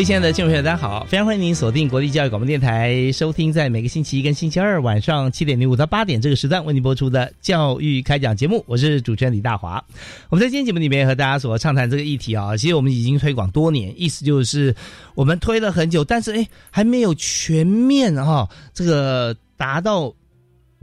[0.00, 1.04] 位亲爱的听众朋友，大家好！
[1.04, 8.64] 非常欢迎您锁定国立教育广播电台，收听在每个星期一跟星期二晚上七点零五到八点这个时段为您播出的教育开讲节目。
[8.66, 9.84] 我是主持人李大华。
[10.30, 14.74] 我们在今天节目里面和大家所畅谈这个议题啊，其实我们已经推广多年，意思就是
[15.14, 20.10] 我们推了很久，但是哎还没有全面哈这个达到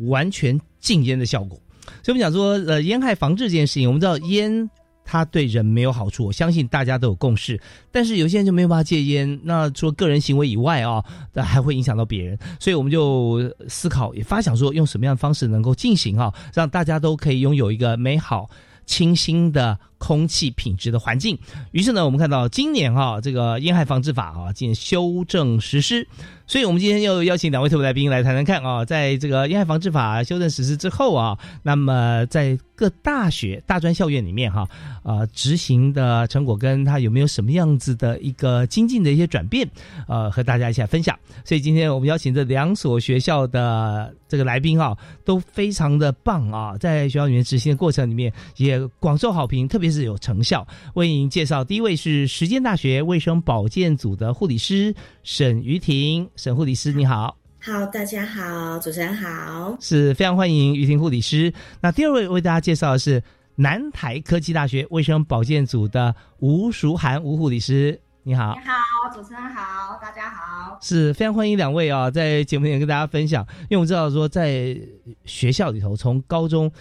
[0.10, 1.60] 完全禁烟的效果。
[2.04, 4.70] 所以我们讲说，呃，烟害防治这件事情，我们知道烟。
[5.10, 7.58] 它对人没有好处，我相信大家都有共识。
[7.94, 12.38] 但是有些人就没有办法戒烟，那除了个人行为以外啊，那还会影响到别人。
[12.60, 18.50] 所以我们就思考，也发想说，用什么样的方式能够进行啊，让大家都可以拥有一个美好、
[18.86, 21.38] 清新的空气品质的环境。
[21.72, 26.08] 于是呢，我们看到今年哈，这个烟害防治法啊，进行修正实施。
[26.50, 34.66] 所以，我们今天又邀请两位特别来宾来谈谈看啊，在这个烟害防治法修正实施之后啊，那么在各大学、大专校院里面哈，
[35.04, 39.70] 啊，执行的成果跟它有没有什么样子的一个精进的一些转变，
[40.08, 41.20] 呃，和大家一起来分享。
[41.44, 50.66] 所以，今天我们邀请这两所学校的这个来宾啊，都非常的棒啊，在学校里面执行的过程里面也广受好评，特别是有成效。
[50.96, 54.94] 为您介绍第一位是实践大学卫生保健组的护理师
[55.24, 56.30] 沈于婷。
[56.36, 61.54] 沈护理师你好，好，大家好，主持人好，是非常欢迎于婷护理师。
[61.82, 63.22] 那第二位为大家介绍的是
[63.56, 68.76] 南台科技大学卫生保健组的吴淑涵吴护理师，你好，你好，
[69.14, 74.78] 主持人好，大家好，是非常欢迎两位啊，在节目里面跟大家分享，因为我们知道说在
[75.26, 76.72] 学校里头，从高中。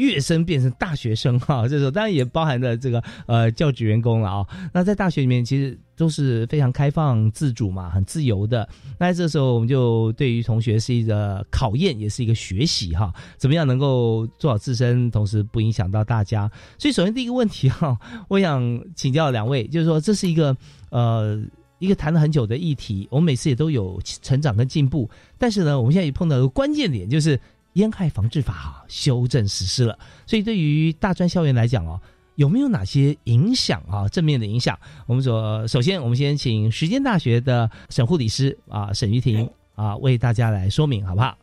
[0.00, 4.46] 跃升变成大学生哈， 这时候当然也包含了这个呃教职员工了啊。
[4.72, 8.66] 那在大学里面其实都是非常开放、自主嘛，很自由的。
[8.98, 13.12] 那这时候我们就对于同学是一个考验，也是一个学习哈。
[13.36, 16.50] 怎么样能够做好自身，同时不影响到大家？
[16.78, 20.56] 所以首先第一个问题哈，我想请教两位，就是说这是一个
[20.90, 21.38] 呃
[21.78, 27.38] 一个谈了很久的议题，我们每次也都有成长跟进步，但是呢，我们现在也碰到一个关键点，就是。
[27.74, 32.00] 烟害防治法修正实施了，所以对于大专校园来讲哦，
[32.34, 34.08] 有没有哪些影响啊？
[34.08, 34.78] 正面的影响？
[35.06, 41.36] 我们说，首先我们先请时间大学的沈护理师啊，沈玉婷啊，为大家来说明好不好？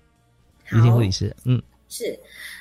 [0.71, 2.19] 玉婷护理师，嗯，是。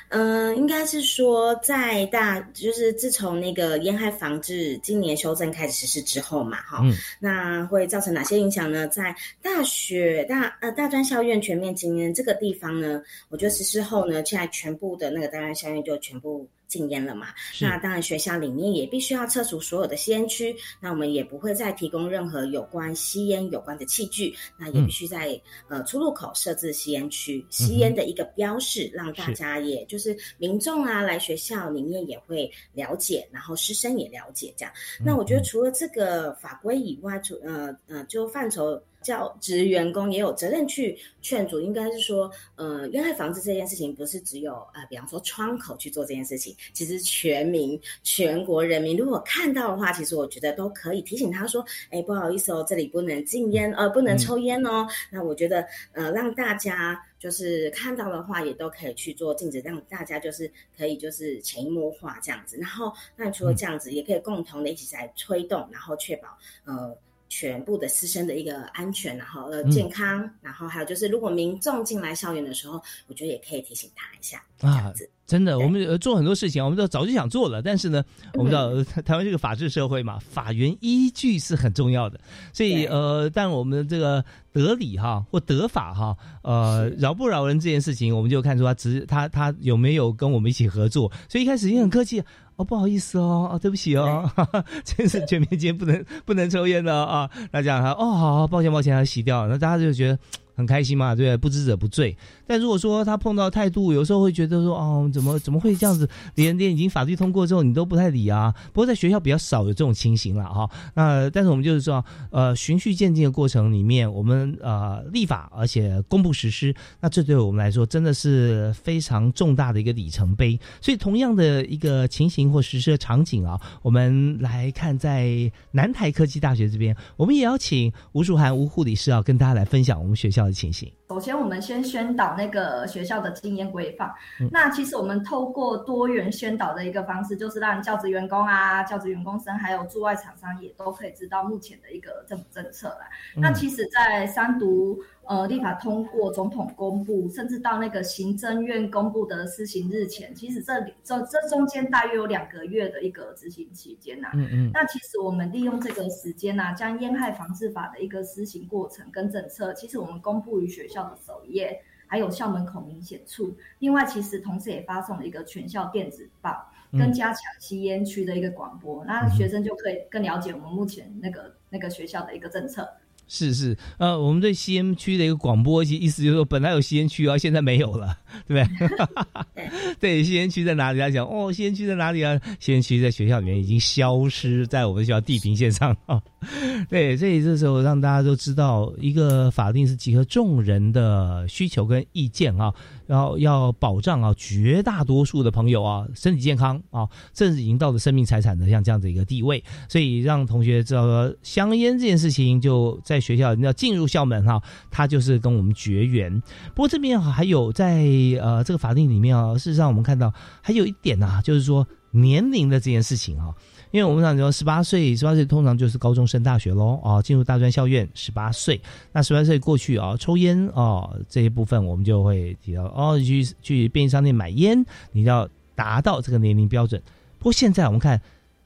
[0.09, 6.81] 嗯，应该是说，在大就是自从那个烟害防治今年修正开始实施之后嘛，哈，
[7.19, 8.87] 那会造成哪些影响呢？
[8.87, 16.47] 在大学大呃大专校院全面禁烟这个地方呢，我觉得实施后呢，现在全部的那个大专校院就全部。
[16.67, 17.27] 禁烟了嘛？
[17.61, 20.55] 那当然，学校里面也必须要撤除所有的吸烟区。
[20.79, 24.35] 那我们也不会再提供任何有关吸烟有关的器具。
[24.57, 34.73] 那也必须在呃出入口设置吸烟区，吸烟的一个标示，让大家也就是民众啊来学校里面也会了解，然后师生也了解这样。
[35.03, 38.81] 那我觉得除了这个法规以外，除呃呃就范畴。
[39.07, 54.85] 教职员工也有责任去劝阻，应该是说，呃，烟害防治这件事情不是只有呃，比方说窗口去做这件事情，其实全民、全国人民如果看到的话，其实我觉得都可以提醒他说，哎，不好意思哦，这里不能禁烟，呃，不能抽烟哦。
[55.09, 62.57] 那我觉得，呃，让大家就是看到的话，也都可以去做禁止，让大家就是可以就是潜移默化这样子。
[62.57, 66.27] 然后，那除了这样子，也可以共同的一起在推动，然后确保，
[66.65, 66.97] 呃。
[67.29, 75.09] 全部的师生的一个安全，然后呃健康，然后还有就是，如果民众进来校园的时候，我觉得也可以提醒他一下，这样子。
[75.25, 78.01] 真的，我们做很多事情，我们都早就想做了，但是呢，
[78.35, 82.17] 我们知道台湾这个法治社会嘛，法源依据是很重要的，
[82.53, 92.23] 所以呃，但我们这个得理哈或得法哈，呃，饶不饶人这件事情，我们就看出他只他他有没有跟我们一起合作，所以一开始也很客气
[92.57, 94.29] 哦，不好意思哦，哦，对不起哦，
[94.83, 100.19] 真是全面间不能不能抽烟的啊，那这样哈哦，好好抱歉抱歉，要洗掉，那大家就觉得。
[100.57, 102.17] 很开心嘛，对不知者不罪。
[102.47, 106.09] 但如果说他碰到态度，有时候会觉得说，哦，怎么怎么会这样子？
[106.33, 108.51] 连连已经法律通过之后，你都不太理啊。
[108.73, 110.67] 不过在学校比较少有这种情形了哈。
[110.95, 120.59] 那但是我们就是说，呃，循序渐进的过程里面，我们呃立法，而且公布实施，那这对我们来说真的是非常重大的一个里程碑。
[120.81, 130.46] 所以同样的一个情形或实施的场景啊，我们来看在南台科技大学这边，我们也要请吴淑涵吴护理师啊，跟大家来分享我们学校。
[130.47, 130.91] 的情形。
[131.09, 134.11] 首先，我们先宣导那个学校的经验规范。
[134.51, 143.07] 那其实我们透过多元宣导的一个方式，就是让教职员工啊、教职员工生还有驻外厂商也都可以知道目前的一个政府政策啦。
[143.35, 154.31] 那其实，在三读呃立法通过、总统公布，甚至到那个行政院公布的施行日前，其实这里这这中间大约有两个月的一个执行期间呐。
[154.33, 154.71] 嗯嗯。
[154.73, 160.97] 那其实我们利用这个时间呐，将烟害防治法的一个施行过程跟政策，其实我们公布于学校。
[160.97, 163.55] 校的首页，还有校门口明显处。
[163.77, 166.57] 另外，其实同时也发送了一个全校电子报，
[166.91, 172.89] 跟加强吸烟区的一个广播，那学生就可以更了解我们目前那个那个学校的一个政策。
[173.27, 179.95] 是是，呃，我们对吸烟区的一个广播，其意思就是说，本来有吸烟区啊，现在没有了，对不对？
[179.99, 180.99] 对，吸烟区在哪里？
[180.99, 182.39] 他讲哦，吸烟区在哪里啊？
[182.59, 186.21] 吸烟区在学校里面已经消失在我们学校地平线上啊。
[186.89, 192.73] 对，所以这时候让大家都知道，一个法定是集合众人的需求跟意见啊。
[193.07, 204.61] 然后要保障啊，绝大多数的朋友啊身体健康啊，甚至已经到了生命财产的像这样的一个地位，所以让同学知道说香烟这件事情就在学校要进入校门哈，
[204.91, 206.29] 它就是跟我们绝缘。
[206.75, 208.03] 不过这边还有在
[208.35, 213.53] 呃这个法令里面啊，事实上我们看到还有一点呐，就是说年龄的这件事情啊。
[213.91, 218.81] 因为我们讲说十八岁，十八岁通常就是高中升大学喽，啊，进入大专校院十八岁。
[219.13, 227.01] 那十八岁过去啊，抽烟啊这一部分我们就会提到哦，去去便利商店买烟，你要达到这个年龄标准。
[227.39, 228.19] 不过现在我们看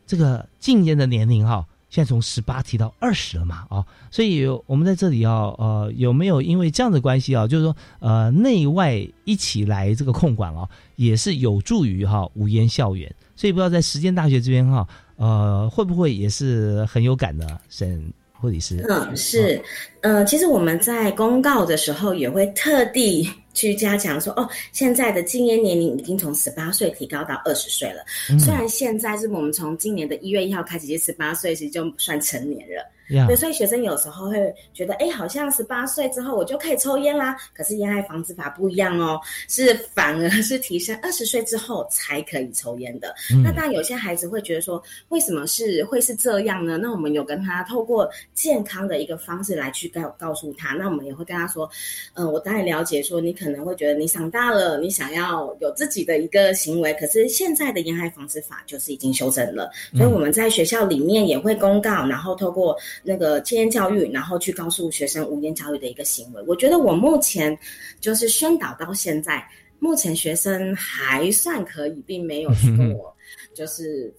[0.08, 13.14] 这个禁烟的年龄哈，现在从十八提到二十了嘛，啊，所以我们在这里要呃有没有因为这样的关系啊，就是说呃内外一起来这个控管啊，也是有助于哈无烟校园。
[13.36, 14.88] 所以不知道在实践大学这边哈。
[15.18, 18.84] 呃，会不会也是很有感的，沈护理师？
[18.90, 19.64] 嗯，是，
[20.02, 28.04] 呃，其实我们在公告的时候也会特地去加强说，哦，现在的禁烟年龄已经从十八岁提高到二十岁了。
[28.40, 32.92] 虽然现在是我们从今年的一月一号开始，就十八岁其实就算成年了。
[33.28, 37.36] 对，所以学生有时候会觉得，哎，好像十八岁之后我就可以抽烟啦。
[37.54, 43.14] 可是烟害防治法不一样哦，是反而是提升二十岁之后才可以抽烟的。
[43.44, 46.78] 那当然有些孩子会觉得说，为什么是会是这样呢？
[46.78, 50.74] 那我们有跟他透过健康的一个方式来去告告诉他。
[50.74, 51.70] 那我们也会跟他说，
[52.14, 56.94] 嗯，我当然了解说你可能会觉得你长大了，你想要有自己的一个行为。
[56.94, 62.78] 可是现在的烟害防治法就是已经修正了，所以我们在学校里面也会公告，然后透过。
[63.04, 67.58] 那个戒烟教育，然后去告诉学生无烟教育的一个行为，我觉得我目前
[68.00, 69.44] 就是宣导到现在，
[69.80, 73.12] 目前学生还算可以，并没有去跟我
[73.54, 74.14] 就是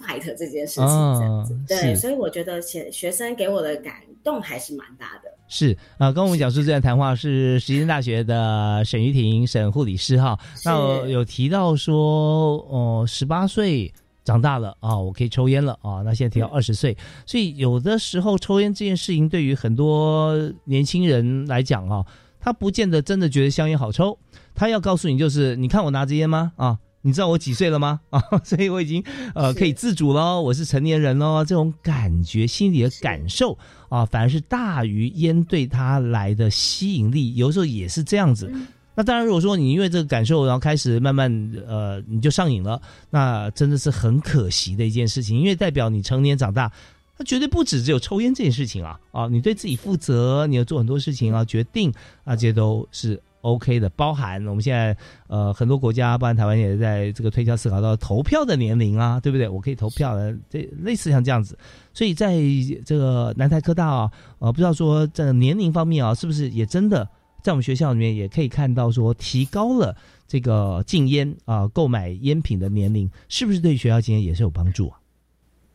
[0.00, 0.86] fight 这件事情
[1.18, 1.58] 这样子。
[1.68, 3.94] 对，所以我觉得学学生给我的感
[4.24, 5.30] 动还是蛮大的。
[5.48, 13.92] 是啊，跟我们讲述这段谈话是实践大学的沈玉婷沈护理师哈，那有提到说哦，十八岁。
[14.26, 16.02] 长大了啊，我可以抽烟了啊。
[16.04, 22.04] 那现在提到二十岁，所以有的时候抽烟这件事情对于很多年轻人来讲啊，
[22.40, 24.18] 他不见得真的觉得香烟好抽。
[24.52, 26.52] 他要告诉你就是，你看我拿着烟吗？
[26.56, 28.00] 啊，你知道我几岁了吗？
[28.10, 29.04] 啊， 所以我已经
[29.34, 31.44] 呃可以自主了，我是成年人喽。
[31.44, 33.56] 这种感觉，心里的感受
[33.88, 37.36] 啊，反而是大于烟对他来的吸引力。
[37.36, 38.52] 有时候也是这样子。
[38.98, 41.30] 那当然，如果说你因为这个感受，然后开始慢慢
[41.68, 45.38] 呃，你就上瘾了，那真的是很可惜的一件事情。
[45.38, 46.72] 因为代表你成年长大，
[47.18, 49.28] 它绝对不止只有抽烟这件事情啊啊！
[49.28, 51.92] 你对自己负责，你要做很多事情啊，决定
[52.24, 53.86] 啊，这些都是 OK 的。
[53.90, 59.46] 包含我们现在呃很多国家，包含台湾也在这个推敲思考到投票的年龄啊，对不对？
[59.46, 61.58] 我可以投票的，这类似像这样子。
[61.92, 62.38] 所以在
[62.86, 67.06] 这个南台科大啊，呃，不知道说在年龄方面啊，是不是也真的？
[67.46, 74.98] 在我们学校里面也可以看到说，提高了这个禁烟啊，购买烟品的年龄，是不是对学校禁烟也是有帮助啊？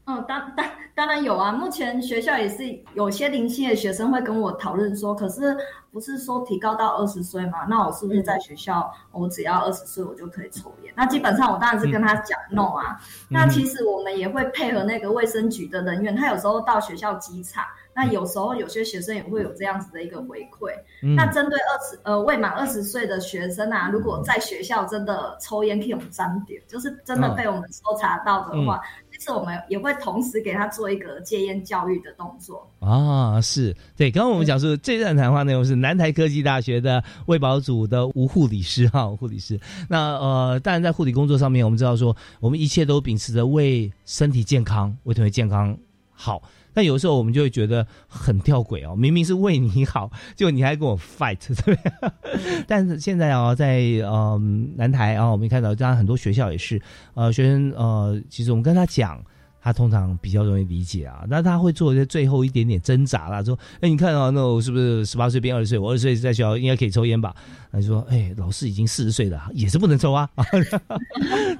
[0.05, 0.65] 哦，当当
[0.95, 2.63] 当然有啊，目前学校也是
[2.95, 5.55] 有些零星的学生会跟我讨论说，可是
[5.91, 7.65] 不是说提高到二十岁吗？
[7.69, 10.93] 那我是不是在学校，我只要二十岁我就可以抽烟？
[10.97, 12.99] 那基本上我当然是跟他讲 no 啊。
[13.29, 17.67] 那其实我们也会配合那个卫生局的人员，他有时候到学校稽查。
[17.93, 20.71] 那有时候有些学生也会有这样子的一个回馈。
[21.17, 28.79] 那针对二十呃未满二十岁的学生啊，如果在学校真的抽烟可以沾点，就是真的被我们搜查到的话，
[29.21, 32.67] 是我们也会同时给他做一个戒烟教育的动作。
[32.79, 34.09] 啊，是对。
[34.09, 39.59] 刚刚我们讲说这段谈话内容是南台科技大学的卫保组的吴护理师哈，护理师。
[39.87, 45.77] 那呃，当然在护理工作上面，我们知道说我们一切都秉持着为身体健康、为同学健康
[46.11, 46.41] 好。
[46.73, 52.63] 但有时候我们就会觉得很吊诡哦，明明是为你好，就你还跟我 fight， 对不对？
[52.67, 54.39] 但是现在啊，在呃
[54.75, 56.81] 南台啊，我们看到当然很多学校也是，
[57.13, 59.23] 呃学生呃，其实我们跟他讲。
[59.61, 65.77] 他通常比较容易理解啊，那他会做一些最后一点点挣扎啦，说：“哎，你看啊，那我是不是十八岁变二十岁？
[65.77, 67.35] 我二十岁在学校应该可以抽烟吧？”
[67.71, 70.27] 他就说：“哎，老师已经四十岁了，也是不能抽啊。”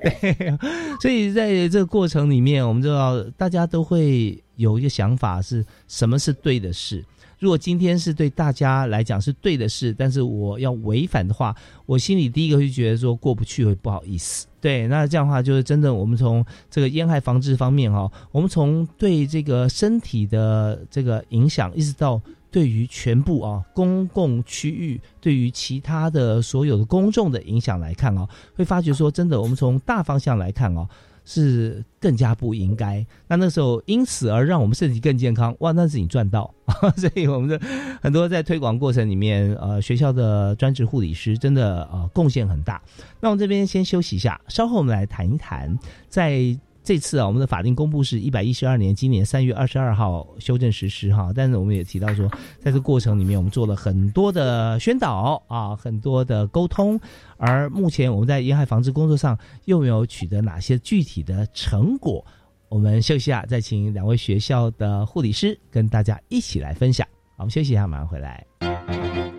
[0.02, 0.58] 对，
[1.00, 7.06] 所以在这个过程里面，我们知道大家都会有一个想法，是什么是对的事。
[7.40, 11.56] 如果今天是对大家来讲是对的事，但是我要违反的话，
[11.86, 14.48] 我心里第一个会觉得说过不去，会不好意思。
[14.62, 30.88] 对，那这样的话就是真的，我们从这个烟害防治方面哈，我们从对这个身体的这个影响，一直到对于全部啊公共区域，对于其他的所有的公众的影响来看啊，会发觉说真的，我们从大方向来看啊。
[31.34, 33.06] 是更加不应该。
[33.28, 36.54] 那那时候因此而让我们身体更健康，哇，那是你赚到。
[36.98, 37.60] 所以我们的
[38.02, 42.82] 很多在推广过程里面，呃，学校的专职护理师真的呃贡献很大。
[43.22, 45.78] 那我们这边先休息一下，稍后我们来谈一谈
[46.10, 46.58] 在。
[46.84, 52.28] 这次啊，我们的法定公布是一百一十二年今年三月二十二号修正实施哈，但是我们也提到说，
[52.60, 57.00] 在这过程里面，我们做了很多的宣导啊，很多的沟通，
[57.38, 62.26] 而目前我们在沿海防治工作上又没有取得哪些具体的成果？
[62.68, 67.08] 我们休息下，再请两位学校的护理师跟大家一起来分享。
[67.38, 69.31] 好，我们休息一下，马上回来。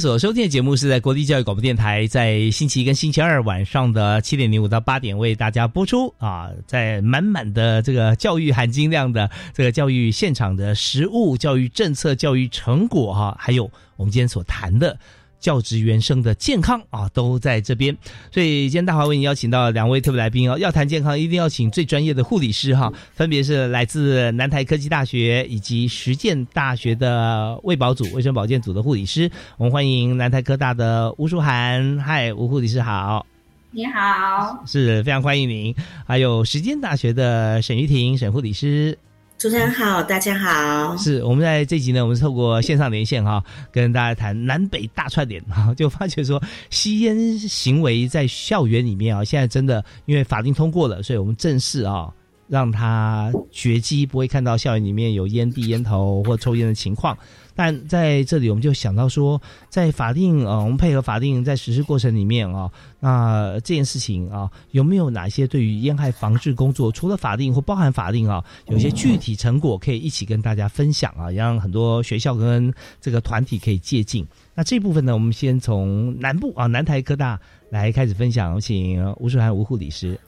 [0.00, 14.98] 所收听的节目是在国立教育广播电台，在星期一跟星期二晚上的七点零五到八点为大家播出啊，在满满的这个教育含金量的这个教育现场的实物教育政策、教育成果哈，还有我们今天所谈的。
[15.40, 17.96] 教职员生的健康啊，都在这边。
[18.30, 29.30] 所以今天大华为你邀请到两位特别来宾哦，要谈健康，一定要请最专业的护理师哈，分别是来自南台科技大学以及实践大学的卫保组、卫生保健组的护理师。
[29.56, 33.24] 我们欢迎南台科大的吴淑涵，嗨，吴护理师好，
[33.70, 35.74] 你好，是非常欢迎您。
[36.06, 38.98] 还有时间大学的沈玉婷，沈护理师。
[39.40, 40.94] 主持人好，大家好。
[40.98, 43.42] 是我们在这集呢，我们是透过线上连线哈，
[43.72, 52.12] 跟大家谈南北大串联哈， 就发觉说吸烟行为在校园里面啊，现在真的因为法定通过了，所以我们正式啊
[52.48, 57.16] 让他绝迹，不会看到校园里面有烟蒂、烟头或抽烟的情况。
[57.60, 59.38] 但在这里，我们就想到说，
[59.68, 74.26] 在法定呃，我们配合法定在实施过程里面啊，那这件事情啊，有没有哪些对于烟害防治工作，除了法定或包含法定啊，有些具体成果可以一起跟大家分享啊，让很多学校跟这个团体可以借鉴。
[74.54, 77.38] 那这部分呢，我们先从南部啊，南台科大
[77.68, 80.18] 来开始分享，请吴淑涵吴护理师。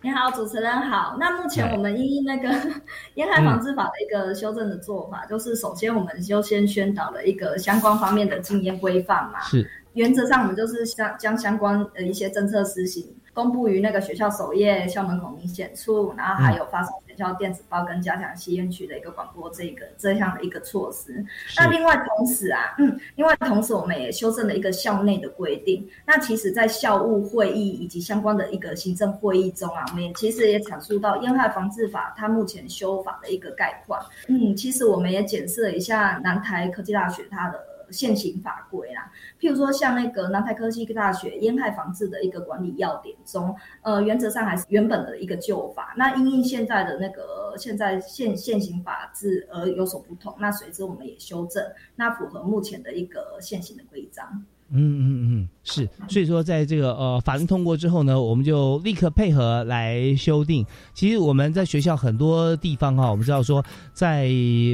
[0.00, 1.16] 你好，主持人好。
[1.18, 2.48] 那目前我们依那个
[3.14, 9.40] 烟害防治法的一个修正的做法，就是首先我们优先宣导了一个相关方面的禁烟规范嘛。
[9.40, 9.68] 是。
[9.94, 13.12] 原则上，我们就是相将相关的一些政策施行。
[13.38, 21.24] 公布于那个学校首页、校门口明显处，然后还有发送学校电子报跟加强吸烟区的一个广播，这个这样的一个措施。
[21.56, 25.88] 那另外同时啊，嗯，另外同时我们也修正了一个校内的规定。
[26.04, 34.04] 那其实，在校务会议以及相关的一个行政会议中啊，我们也其实也阐述到烟害防治法它目前修法的一个概况。
[34.26, 37.60] 嗯，其实我们也检视了一下南台科技大学它的。
[37.90, 51.64] 现行法规啦，譬如说像那个南台科技大学烟害防治的一个管理要点中，呃，原则上还是原本的一个旧法，那因应现在的那个现在现现行法制而有所不同，那随之我们也修正，
[51.96, 54.44] 那符合目前的一个现行的规章。
[54.70, 60.64] 嗯嗯嗯，是，所以说在这个呃法令通过之后呢，我们就立刻配合来修订。
[60.92, 64.28] 其实我们在学校很多地方哈，我们知道说在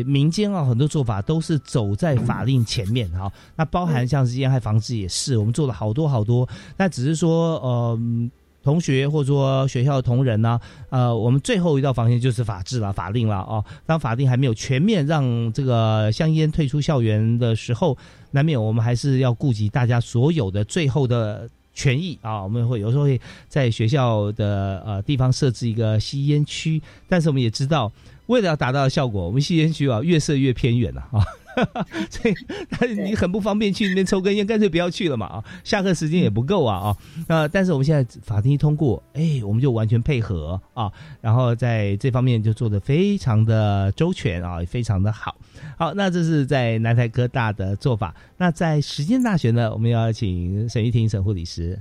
[0.06, 3.32] 民间啊，很多做法都是走在法令前面哈。
[3.54, 6.48] 那包含像是烟害防治也是，我们做了好多好多。
[6.76, 7.98] 那只是说呃。
[8.64, 13.62] 同学或者说学校的同仁呢，呃，我们最后一道防线就是法治了、法令了哦。
[13.84, 17.96] 当法令还没有全面让这个香烟退出校园的时候，
[18.30, 22.42] 难免我们还是要顾及大家所有的最后的权益啊。
[22.42, 27.92] 我们会有时候会在学校的呃地方设置一个吸烟区，但是我们也知道，
[28.26, 31.20] 为了要达到效果，我们吸烟区啊越设越偏远了啊。
[32.78, 35.44] 所以，你很不方便去那边抽根烟，干脆不要去了嘛啊！
[35.62, 36.96] 下课时间也不够啊啊！
[37.28, 45.36] 那但是我们现在法庭一通过，哎，我们就完全配合啊，然后在这方面就做的非常的周全啊，也非常的好。
[45.76, 48.14] 好，那这是在南台科大的做法。
[48.36, 51.80] 那在实践大学呢，我们要请沈玉婷沈护理师。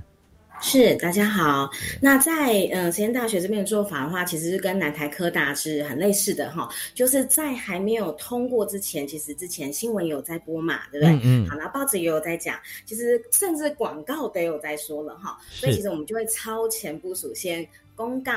[0.60, 1.68] 是，大家好。
[2.00, 6.68] 那在嗯，实验大学这边的做法的话，其实是跟南台科大是很类似的哈。
[6.94, 11.20] 就是在还没有通过之前，其实之前新闻有在播嘛，对不对？
[11.22, 11.46] 嗯。
[11.48, 15.36] 好，那报纸也有在讲，其实甚至广告都有在说了哈。
[15.50, 18.32] 所以其实我们就会超前部署，先公告。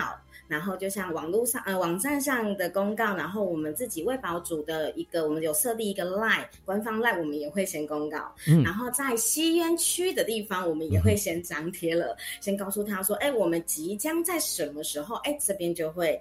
[0.47, 8.33] 然后就像网络上呃网站上的公告，然后我们自己卫保组的一个，我们有设立一个 line 官方 line，我们也会先公告。
[8.47, 16.17] 嗯，然后在吸烟区的地方，我们也会先张贴了，先告诉他说，哎，我们即将在什么时候，哎，这边就会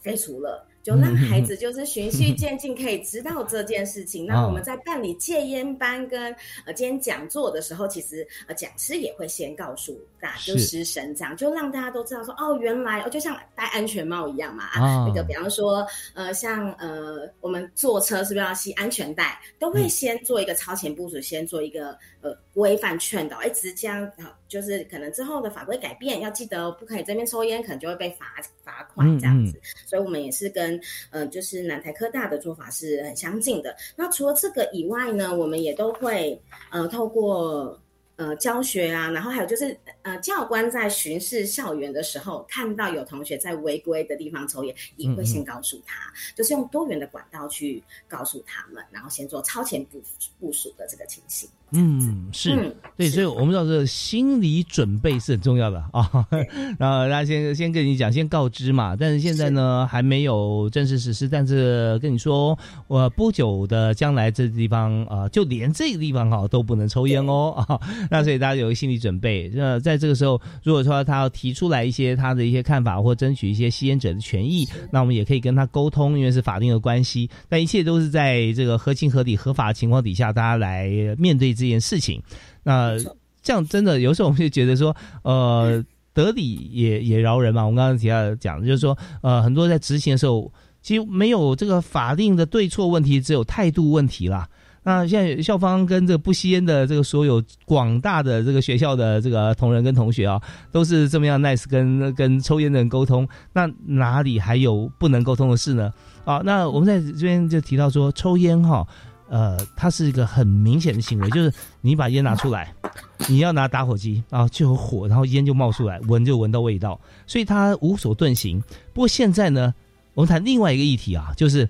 [0.00, 0.64] 废除了。
[0.84, 4.26] 就让孩子就是循序渐进，可以知道这件事情。
[4.26, 6.30] 那我们在办理戒烟班跟
[6.66, 14.64] 呃今天讲座的时候，其实呃讲师也会先告诉大家，就师生这样，就让大家都知道说哦，原来哦，就像戴安全帽一样嘛。
[14.64, 23.38] 啊，那个比方说呃，像呃我们坐车是不是要系安全带，都会先做一个超前部署，先做一个呃规范劝导。
[23.38, 24.06] 哎，即将
[24.48, 28.26] 就是可能之后的法规改变，要记得不可以这边抽烟，可能就会被罚
[28.62, 29.58] 罚款这样子。
[29.86, 30.73] 所以我们也是跟。
[31.10, 33.74] 嗯，就是南台科大的做法是很相近的。
[33.96, 37.80] 那除了这个以外呢，我们也都会呃透过
[38.16, 50.00] 呃教学啊，然后还有就是呃教官在巡视校园的时候，看到有同学在违规的地方抽烟，也会先告诉他，就是用多元的管道去告诉他们，然后先做超前部
[50.38, 51.48] 部署的这个情形。
[51.72, 56.08] 嗯，是对，所以我们知道这心理准备是很重要的 啊。
[56.78, 58.94] 然后大家先先跟你讲，先告知嘛。
[58.94, 61.28] 但是现在呢，还没有正式实施。
[61.28, 67.80] 但是跟你说，我不久的将来，这地方啊，就连这个地方哈都不能抽烟哦啊。
[68.08, 69.50] 那所以大家有个心理准备。
[69.52, 77.28] 那在这个时候，如果说他要提出来一些他的一些看法，或争取一些吸烟者的权益，那我们也可以跟他沟通，因为是法定的关系。
[77.48, 81.64] 但一切都是在这个合情合理、合法的情况底下，大家来面对这。
[81.64, 82.22] 这件事情，
[82.64, 82.94] 那
[83.42, 87.64] 这样真的有时候我们就觉得说，呃，得理也也饶人嘛。
[87.64, 94.46] 我们刚刚提到讲，就是说，呃，很多在执行的时候，其实没有这个法定的对错问题，只有态度问题啦。
[94.82, 100.38] 那现在校方跟这个不吸烟的这个所有广大的这个学校的这个同仁跟同学啊，
[100.70, 105.90] 都是这么样 nice 跟跟抽烟的人沟通，那哪里还有不能沟通的事呢？
[106.26, 108.86] 啊，那我们在这边就提到说，抽烟哈。
[109.28, 112.74] 呃，它是一个很明显的行为，就是你把烟拿出来，
[113.28, 118.62] 你要拿打火机啊，就有火，然后烟就冒出来，闻就闻到味道，所以它无所遁形。
[118.92, 119.74] 不过现在呢，
[120.14, 121.68] 我们谈另外一个议题啊，就是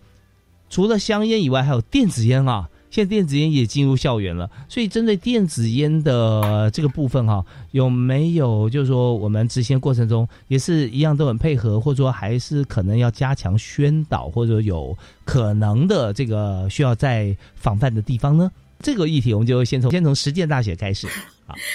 [0.68, 2.68] 除了香烟以外，还有电子烟啊。
[2.94, 18.48] 现在电子烟也进入校园了，所以针对电子烟的这个部分哈，有没有就是说我们执行过程中也是一样都很配合，或者说还是可能要加强宣导，或者有可能的这个需要再防范的地方呢？
[18.78, 21.08] 这个议题我们就先从先从实践大学开始。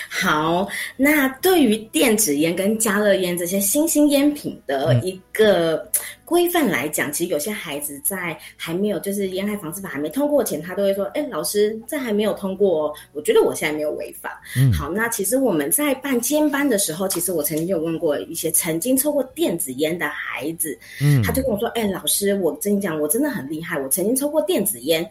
[0.09, 5.89] 好，那对于电子烟跟加热烟这些新兴烟品的一个
[6.25, 25.07] 规范来讲，其实有些孩子在还没有就是烟害防治法还没通过前，他都会说：“哎，老师，这还没有通过，我觉得我现在没有违法。”嗯，好，那其实我们在办监班的时候，其实我曾经有问过一些曾经抽过电子烟的孩子，嗯，他就跟我说：“哎，老师，我跟你讲，我真的很厉害，我曾经抽过电子烟。”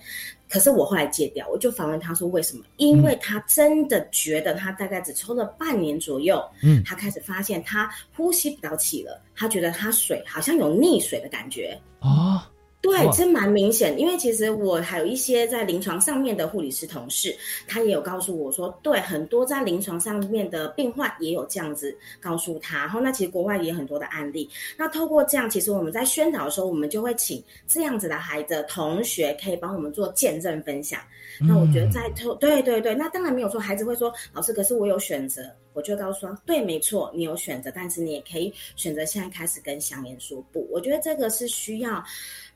[0.49, 2.65] 可是我后来戒掉，我就反问他说为什么？
[2.77, 12.51] 因为他真的觉得他大概只抽了半年左右，嗯，他开始发现他呼吸不到气了，他觉得他水好像有溺水的感觉啊。
[12.81, 17.37] 对，这蛮明显，因为其实我还有一些在临床上面的护理师同事，
[17.67, 22.79] 他也有告诉我说，对，很多在临床上面的病患也有这样子告诉他。
[22.79, 24.49] 然后，那其实国外也很多的案例。
[24.77, 31.01] 那透过这样，其实我们在宣导的时候，我们就会请这样子的孩子同学可以帮我们做见证分享。
[31.41, 40.67] 那我觉得在透，对对对，那当然没有说孩子会说，老师，可是我有选择，我就告诉他，对，没错，你有选择，但是你也可以选择现在开始跟香烟说不。
[40.71, 42.03] 我觉得这个是需要。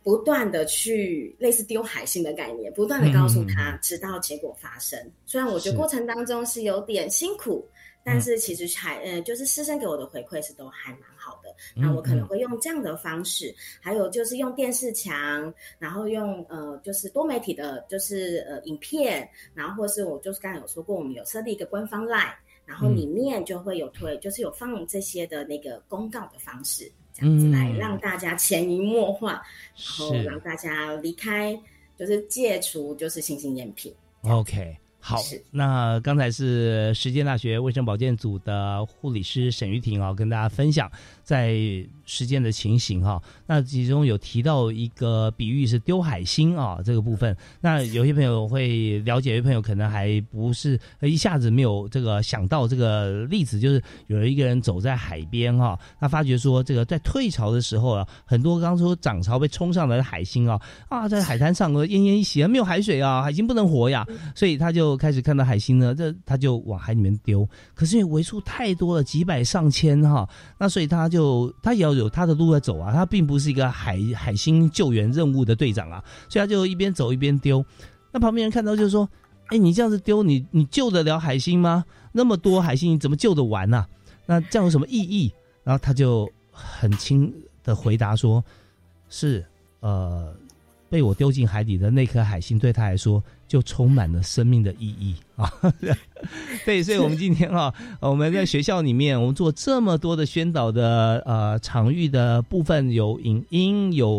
[0.03, 4.99] 不断的去类似丢海星的概念，不断的告诉他，直到结果发生。
[5.27, 7.67] 虽然我觉得过程当中是有点辛苦，
[8.05, 11.55] 但是其实还呃，就是师生给我的回馈是都还蛮好的。
[11.77, 22.35] 那我可能会用这样的方式，还有就是用电视墙，然后用呃就是多媒体的，就是呃影片，然后或是我就是刚才有说过，我们有设立一个官方 line，
[22.67, 26.91] 然后里面就会有推，就是有放这些的那个公告的方式。
[27.13, 29.43] 这样子来让大家潜移默化，
[29.99, 31.59] 然后让大家离开，
[31.97, 33.95] 就是戒除，就是新型烟品。
[34.23, 35.21] OK，好，
[35.51, 40.91] 那刚才是实践大学卫生保健组的护理师沈玉婷啊，跟大家分享
[41.23, 41.85] 在。
[42.05, 64.05] 实践的情形哈，那其中有提到一个比喻是丢海星啊这个部分，那有些朋友会了解，有些朋友可能还不是一下子没有这个想到这个例子，就是有一个人走在海边哈，他发觉说这个在退潮的时候啊，很多刚说涨潮被冲上来的海星啊啊在海滩上呃奄奄一息啊，没有海水啊，海星不能活呀，
[64.35, 71.93] 所以他就开始看到海星呢，这他就往海里面丢，可是因为为数太多了，几百上千哈，那所以他就他也要。
[71.93, 77.63] 有他的路在走啊，他并不是一个海海星救援任务的队长啊，所以他就一边走一边丢。
[78.11, 79.07] 那旁边人看到就说
[79.53, 81.85] ：“哎，你这样子丢，你你救得了海星吗？
[82.13, 83.87] 那么多海星，你怎么救得完呢？
[84.25, 85.31] 那这样有什么意义？”
[85.63, 87.31] 然后他就很轻
[87.63, 88.43] 的回答说
[89.11, 89.45] ：“是，
[89.81, 90.35] 呃。”
[90.89, 95.53] 被我丢进海底的那颗海星，对他来说就充满了生命的意义 啊！
[96.65, 104.19] 对，所以，我们今天啊，我们在学校里面，我们做这么多的宣导的呃场域的部分，有影音，有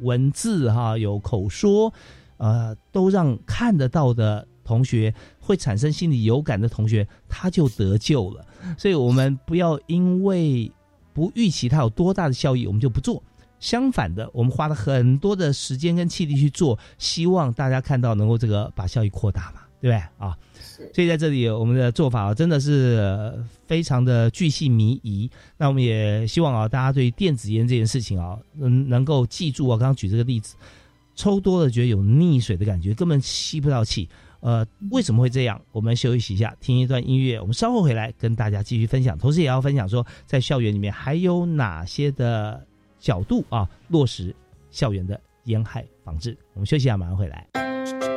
[0.00, 1.94] 文字哈，有口说，
[2.38, 8.44] 呃，都让看得到的同学会产生心理有感的同学，他就得救了。
[8.76, 10.68] 所以我们不要因为
[11.12, 13.22] 不预期它有多大的效益，我们就不做。
[13.64, 20.36] 相反的，我们花了很多的时间跟气力去做，希望大家看到能够这个把效益扩大嘛，对不对啊？
[20.92, 25.30] 所以在这里，我们的做法啊，真的是非常的巨细靡遗。
[25.56, 30.56] 那我们也希望啊，大家对电子烟这件事情啊，能能够记住我刚刚举这个例子，
[31.14, 34.06] 抽多了觉得有溺水的感觉，根本吸不到气。
[34.40, 35.58] 呃，为什么会这样？
[35.72, 39.16] 我们休息一下，听一段音乐，我们稍后回来跟大家继续分享。
[39.16, 42.66] 同时也要分享说，在校园里面还有哪些的。
[43.04, 44.34] 角度啊，落实
[44.70, 46.34] 校园的烟害防治。
[46.54, 48.13] 我们休息一下，马上回来。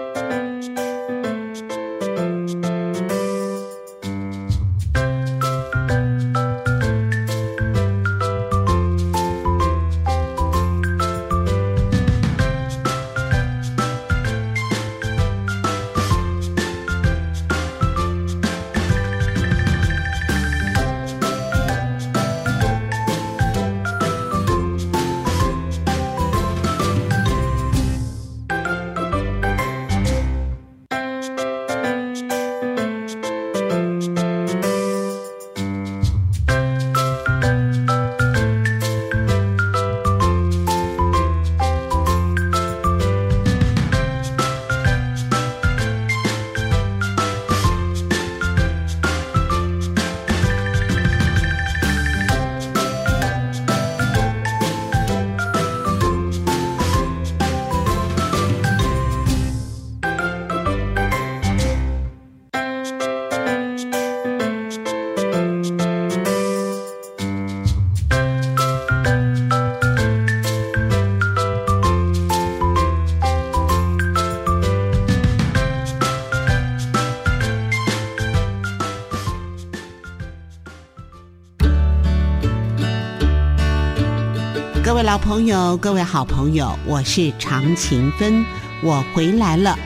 [85.07, 88.43] 老朋友，各位好朋友，我是常勤芬，
[88.83, 89.79] 我回来了。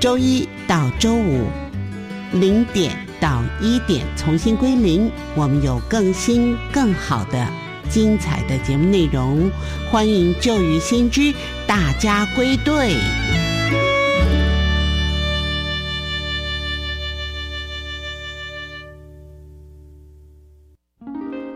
[0.00, 1.46] 周一到周五
[2.32, 7.46] 零点到一点重新归零，我们有更新更好的
[7.88, 9.48] 精彩的节目内容，
[9.88, 11.32] 欢迎旧与新知
[11.64, 12.96] 大家归队。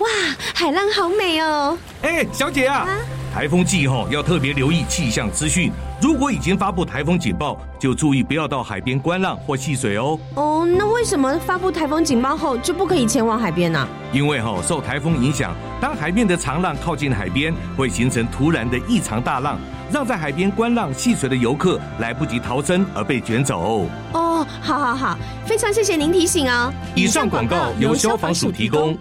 [0.00, 0.08] 哇，
[0.54, 1.76] 海浪好美哦！
[2.02, 2.88] 哎，小姐啊，
[3.34, 5.70] 台风季后要特别留意气象资讯。
[6.00, 10.18] 如果已经发布台风警报，就注意不要到海边观浪或戏水哦。
[10.36, 13.86] 哦，那为什么发布台风警报后就不可以前往海边呢？
[14.10, 19.58] 因为哈受台风影响，当海面的长浪靠近海边，会形成突然的异常大浪，
[19.92, 23.86] 让在海边观浪戏水的游客来不及逃生而被卷走。
[24.14, 26.72] 哦，好好好，非常谢谢您提醒哦。
[26.94, 28.96] 以上广告由消防署提供。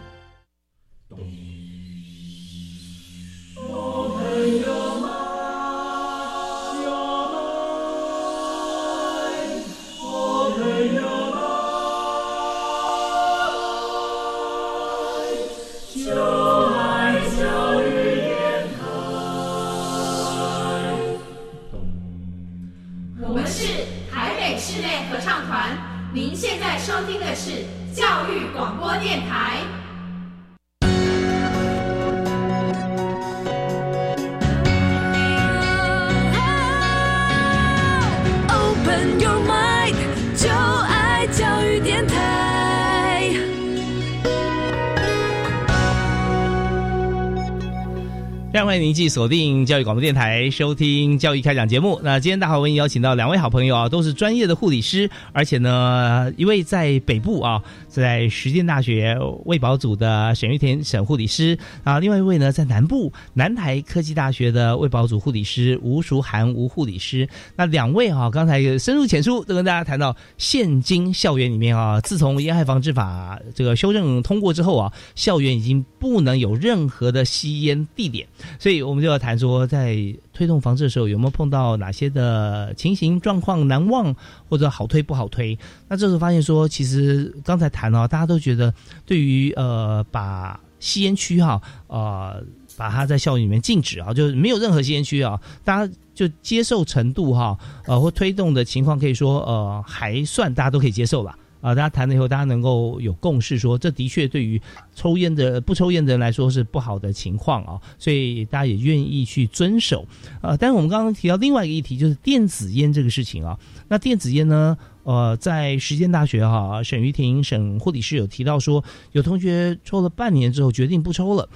[48.65, 51.97] 欢迎您继续锁定教育广播电台，收听教育开讲节目。
[52.03, 67.27] 那今天大华为您邀请到两位好朋友啊，都是专业的护理师，而且呢，一位在北部啊，在实践大学卫保组的沈玉田沈护理师啊，另外一位呢，在南部南台科技大学的卫保组护理师吴淑涵吴护理师。
[67.55, 78.27] 那两位啊，刚才深入浅出都跟大家谈到，现今校园里面啊，自从烟害防治法这个修正通过之后啊，校园已经不能有任何的吸烟地点。
[78.59, 79.97] 所以我们就要谈说，在
[80.39, 84.15] 推动防治的时候，有没有碰到哪些的情形状况难忘，
[84.47, 85.59] 或者好推不好推？
[85.89, 88.73] 那这时候发现说，其实刚才谈哦，大家都觉得
[89.05, 92.41] 对于呃把吸烟区哈呃
[92.77, 101.37] 把它在校园里面禁止啊，就是没有任何吸烟区啊，大家就接受程度哈呃或推动的情况，可以说呃还算大家都可以接受吧。
[101.61, 104.61] 啊，大家谈了以后，大家能够有共识，说这的确对于
[104.95, 110.07] 抽烟的不抽烟的人来说是不好的情况啊，所以大家也愿意去遵守。
[110.41, 113.59] 呃，但是我们刚刚提到另外一个议题，就是电子烟这个事情啊。
[113.87, 121.49] 那电子烟呢，呃，在实践大学哈，沈于婷沈护理师有提到说，有同学抽了半年之后决定不抽了。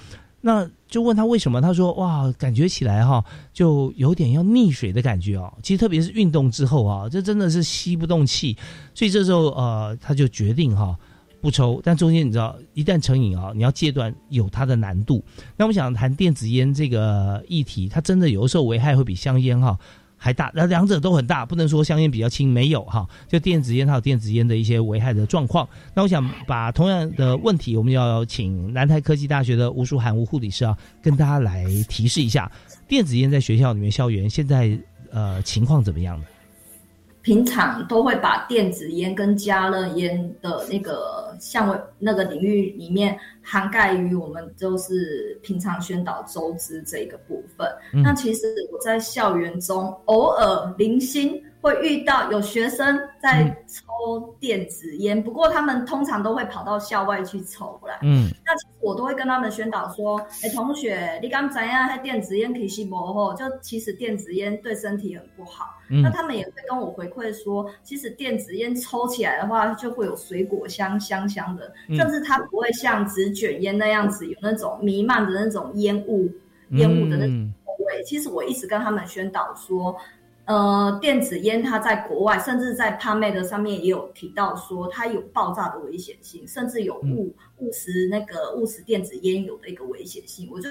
[0.46, 1.62] 那就问他为什么？
[1.62, 5.52] 他说：“哇，感觉起来哈，就有点要溺水的感觉哦。
[5.64, 8.58] 其实特别是运动之后啊，这真的是吸不动气，
[8.94, 11.00] 所以这时候呃，他就决定哈
[11.40, 11.80] 不抽。
[11.82, 15.24] 但中间你知道，一旦成瘾啊，你要戒断有它的难度。
[15.56, 19.80] 那我们想谈电子烟这个议题，它真的有的时候危害会比香烟哈。”
[20.24, 25.68] 还大，那两者都很大，不能说香烟比较轻，没有哈，就电子烟它有电子烟的一些危害的状况。
[25.94, 32.50] 那我想把同样的问题，我们要请南台科技大学的吴淑涵吴护理师啊，跟大家来提示一下，
[32.88, 34.80] 电子烟在学校里面校园现在
[35.12, 36.26] 呃情况怎么样呢？
[37.24, 47.68] 平常都会把电子烟跟加热烟的那个相位那个领域里面涵盖于我们就是平常宣导周知这一个部分。
[47.92, 51.42] 那其实我在校园中偶尔零星。
[51.64, 57.98] 会遇到有学生在抽电子烟，不过他们通常都会跑到校外去抽来。
[58.02, 61.90] 嗯，那其实我都会跟他们宣导说：，哎，同学，你刚怎样？
[62.04, 65.80] 电子烟可以吸薄后，就其实电子烟对身体很不好。
[65.88, 76.30] 那他们也会跟我回馈说，其实电子烟抽起来的话，就会有水果香，香香的，甚至它不会像纸卷烟那样子有那种弥漫的那种烟雾、
[76.72, 78.04] 烟雾的那种味。
[78.04, 79.96] 其实我一直跟他们宣导说。
[80.46, 90.50] 呃，电子烟它在国外，甚至在潘妹的上面也有提到说，它有爆炸的危险性，甚至有误误食那个误食电子烟有的一个危险性。
[90.52, 90.70] 我就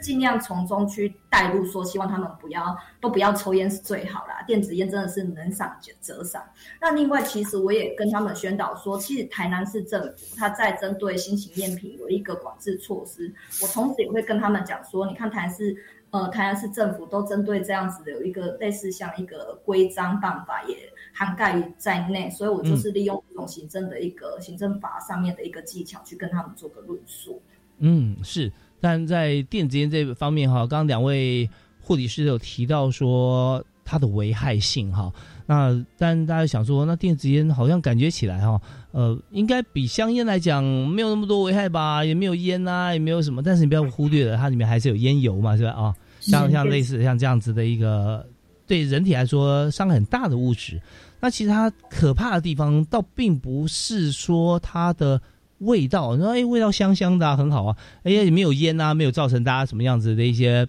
[0.00, 4.40] 尽量从中去带入，说希望他们不要都不要抽烟是最好啦。
[4.46, 5.68] 电子烟真的是能少
[6.00, 6.40] 则少。
[6.80, 13.34] 那另外，其实我也跟他们宣导说，其实台南市政府他在针对新型烟品有一个管制措施。
[13.60, 15.76] 我同时也会跟他们讲说，你看台南市
[16.10, 20.76] 呃台南市政府都针对这样子的有一个类似像一个规章办法也
[21.12, 27.40] 涵盖在内，所以我就是利用这种行政的一个行政法上面的一个技巧去跟他们做个论述。
[27.78, 28.52] 嗯，是。
[28.82, 31.48] 但在电子烟这方面哈，刚刚两位
[31.82, 35.12] 护理师有提到说它的危害性哈。
[35.44, 38.58] 那但大家想说，那电子烟好像感觉起来哈，
[38.92, 42.02] 呃，应该比香烟来讲没有那么多危害吧？
[42.02, 43.42] 也没有烟呐，也没有什么。
[43.42, 45.72] 但是你不要忽略了，它里面还是有烟油嘛，是吧？
[45.72, 48.24] 啊，像像类似像这样子的一个
[48.66, 50.80] 对人体来说伤害很大的物质。
[51.20, 55.20] 那其实它可怕的地方，倒并不是说它的。
[55.60, 57.76] 味道，你说哎，味道香香的，很好啊。
[58.02, 60.66] 哎呀，也没有烟啊，没有造成大家什么样子的一些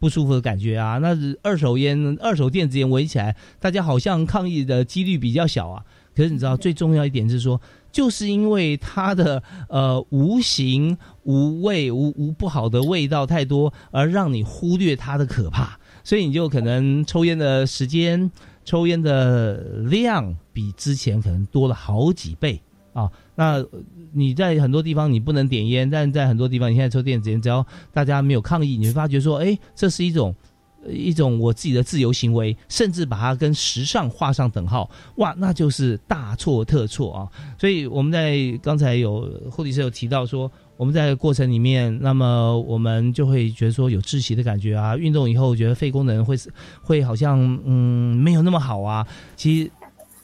[0.00, 0.98] 不舒服的感觉啊。
[0.98, 5.84] 那二手烟、二手电子烟闻起来，大家好像抗议的几率比较小啊。
[6.16, 7.60] 可是你知道，最重要一点是说，
[7.92, 18.30] 就是因为它的呃无形、无味、无无不好的味道太多，而让你忽略它的可怕，所以你就可能抽烟的时间、
[18.64, 22.60] 抽烟的量比之前可能多了好几倍
[22.94, 23.10] 啊。
[23.34, 23.64] 那
[24.12, 30.34] 你在很多地方你不能点烟，但在很多地方你现在抽电子烟，只要大家没有抗议，你会发觉说，哎，这是一种
[30.88, 37.28] 一种我自己的自由行为，甚至把它跟时尚画上等号，哇，那就是大错特错啊！
[37.58, 46.36] 所以我们在刚才有护理师有提到说，我们在过程里面，那么我们就会觉得说有窒息的感觉啊，运动以后觉得肺功能会
[46.82, 49.70] 会好像嗯没有那么好啊，其实。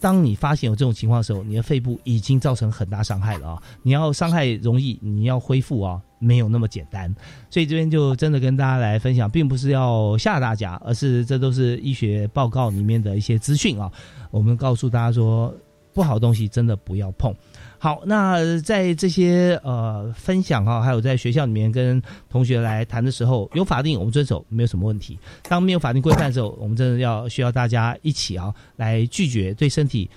[0.01, 3.62] 当你发现有这种情况的时候，你的肺部已经造成很大伤害了啊！
[3.83, 7.14] 你要伤害容易，你要恢复啊，没有那么简单。
[7.50, 13.90] 所以这边就真的跟大家来分享，并不是要吓大家，而是这都是医学报告里面的一些资讯啊。
[14.31, 15.54] 我们告诉大家说，
[15.92, 17.35] 不好的东西真的不要碰。
[17.81, 25.16] 好，那在这些呃分享哈，还有在学校里面跟同学来谈的时候，有法定我们遵守没有什么问题。
[25.44, 30.11] 当没有法定规范的时候，我们真的要需要大家一起啊来拒绝对身体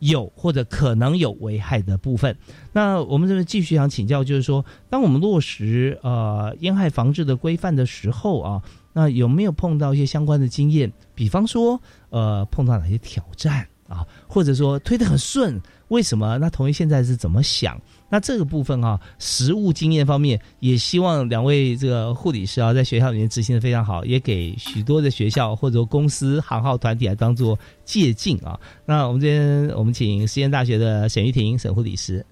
[0.00, 2.36] 有或者可能有危害的部分。
[2.72, 10.92] 那我们这边继续想请教，就是说，当我们落实呃烟害防治的规范的时候啊，那有没有碰到一些相关的经验？
[11.14, 11.80] 比方说
[12.10, 15.60] 呃碰到哪些挑战啊，或者说推得很顺？
[15.88, 16.36] 为什么？
[16.36, 17.80] 那同学现在是怎么想？
[18.10, 28.60] 那这个部分啊，实务经验方面，也希望两位这个护理师啊，在学校里面执行的非常好，也给许多的学校或者公司行号团体来当做借鉴啊。
[28.84, 32.24] 那我们这边，我们请实验大学的沈玉婷沈护理师。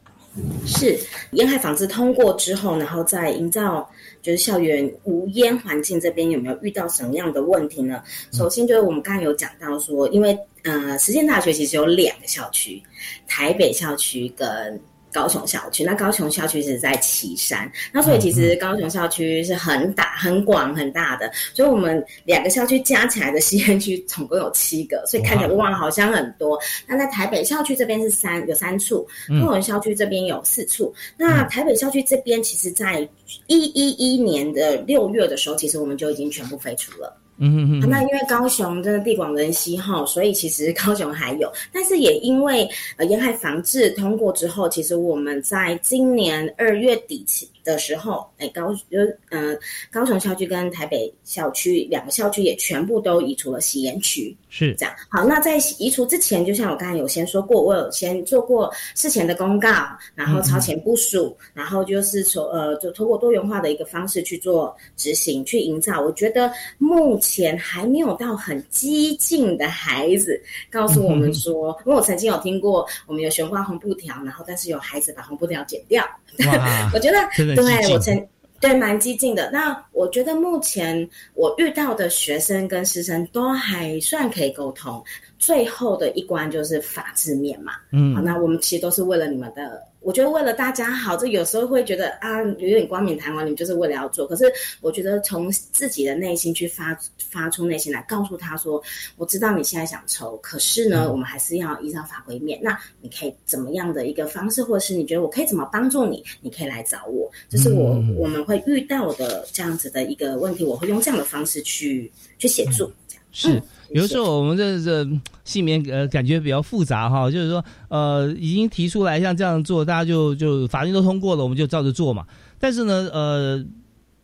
[0.66, 0.94] 是
[1.32, 3.88] 烟害防治通过之后，然后再营造
[4.20, 8.02] 就是校园无烟环境这边有没有遇到什么样的问题呢？
[8.32, 12.82] 首先就是我们刚刚有讲到说，因为呃实践大学其实有两个校区，
[13.26, 14.78] 台北校区跟。
[15.12, 26.60] 高雄校区，那高雄校区是在旗山，那所以其实高雄校区是很大、很广、很大的，所以我们两个校区加起来的吸烟区总共有七个，所以看起来哇好像很多。
[26.86, 29.06] 那在台北校区这边是三，有三处；
[29.40, 30.94] 高雄校区这边有四处。
[31.16, 33.00] 那台北校区这边，其实在
[33.46, 37.16] 一一一年的六月的时候，其实我们就已经全部废除了。
[37.38, 47.48] 嗯嗯嗯那因为高雄真的地广人稀哈，所以其实高雄还有，但是也因为呃沿海防治通过之后，其实我们在今年二月底起。
[47.66, 48.98] 的时候，哎，高就
[49.30, 49.58] 嗯，
[49.90, 54.94] 高雄校区跟台北校区两个校区也全部都移除了吸烟区，是这样。
[55.10, 59.68] 好，那在移除之前，就像我刚才有先说过，我有先做过事前的公告，
[60.14, 66.00] 然后超前部署，然后就是从呃，就通过多元化的一个方式去做执行，去营造。
[66.00, 76.04] 我觉得目前还没有到很激进的孩子告诉我们说，因为我曾经有听过，我们有悬挂红布条，然后但是有孩子把红布条剪掉，
[76.92, 77.18] 我觉得。
[77.36, 78.28] 对，我曾
[78.60, 79.50] 对蛮激进的。
[79.50, 85.02] 那我觉得目前我遇到的学生跟师生都还算可以沟通。
[85.38, 87.74] 最后的一关就是法治面嘛。
[87.92, 89.82] 嗯，好，那我们其实都是为了你们的。
[90.06, 94.24] 我觉得为了大家好，这有时候会觉得啊，有点冠冕堂皇，你们就是为了要做。
[94.24, 94.44] 可是
[94.80, 98.80] 我觉得从自己的内心去发发出内心来，告诉他说，
[99.16, 102.56] 我知道你现在想抽，可是呢，我们还是要依照法规面。
[102.62, 107.28] 那你可以怎么样的一个方式，或者是你觉得我可以怎么帮助你，你可以来找我。
[107.48, 112.88] 这是我我们会遇到的这样子的一个问题，我会用这样的方式去去协助。
[113.36, 113.62] 是。
[113.92, 115.08] 有的时候我们这这
[115.44, 122.26] 姓名呃感觉比较复杂哈，就是说呃已经提出来像这样做，大家就就法律都通过了，我们就照着做嘛。
[122.58, 123.64] 但是呢呃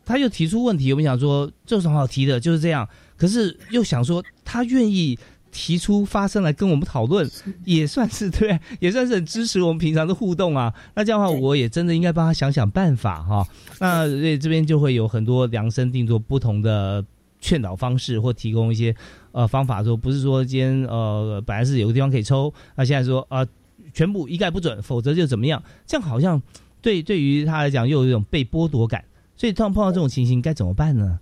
[0.03, 2.87] 他又提出问题，我们想说这有什么好提的，就是这样。
[3.15, 5.17] 可是又想说他愿意
[5.49, 7.29] 提出发声来跟我们讨论，
[7.63, 10.73] 也算是对，也算是很支持我们平常的互动啊。
[10.93, 13.47] 那这样的话，我也真的应该帮他想想办法哈。
[13.79, 17.05] 那所以这边就会有很多量身定做不同的
[17.43, 18.95] 劝导方式，或提供一些
[19.33, 23.45] 呃方法，说不是说今天呃本来是有个地方可以抽，那现在说啊
[23.93, 25.61] 全部一概不准，否则就怎么样？
[25.85, 26.41] 这样好像
[26.81, 29.03] 对对于他来讲又有一种被剥夺感。
[29.35, 31.19] 所以，当碰到这种情形，该怎么办呢？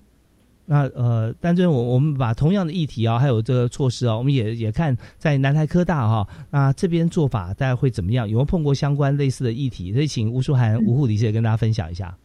[0.66, 8.28] 那呃，但这我我们把同样的议题啊，还有这个措施啊，我们也也看在南台科大哈，那这边做法大概会怎么样？
[8.28, 9.92] 有没有碰过相关类似的议题？
[9.94, 12.16] 所以，请吴淑涵吴护理事也跟大家分享一下。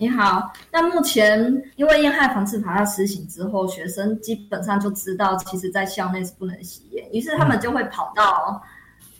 [0.00, 8.62] 你好，那目前因为烟害防治法要施行之后，学生基本上就知道，其实在校内是不能吸烟，于是他们就会跑到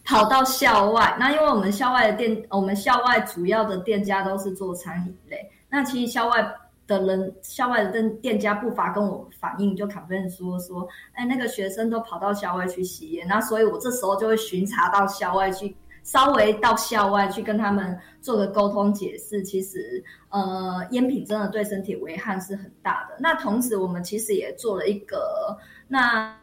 [0.06, 1.14] 跑到校外。
[1.20, 5.46] 那因为我们校外的店，我们校外主要的店家都是做餐饮类。
[5.68, 6.50] 那其实校外
[6.86, 19.42] 的人，校外的店店家不乏跟我反映，就卡分说说，哎，那个学生都跑到校外去吸烟，那所以我这时候就会巡查到校外去，稍微到校外去跟他们做个沟通解释。
[19.42, 23.16] 其实，呃，烟品真的对身体危害是很大的。
[23.18, 25.56] 那同时，我们其实也做了一个
[25.88, 26.36] 那。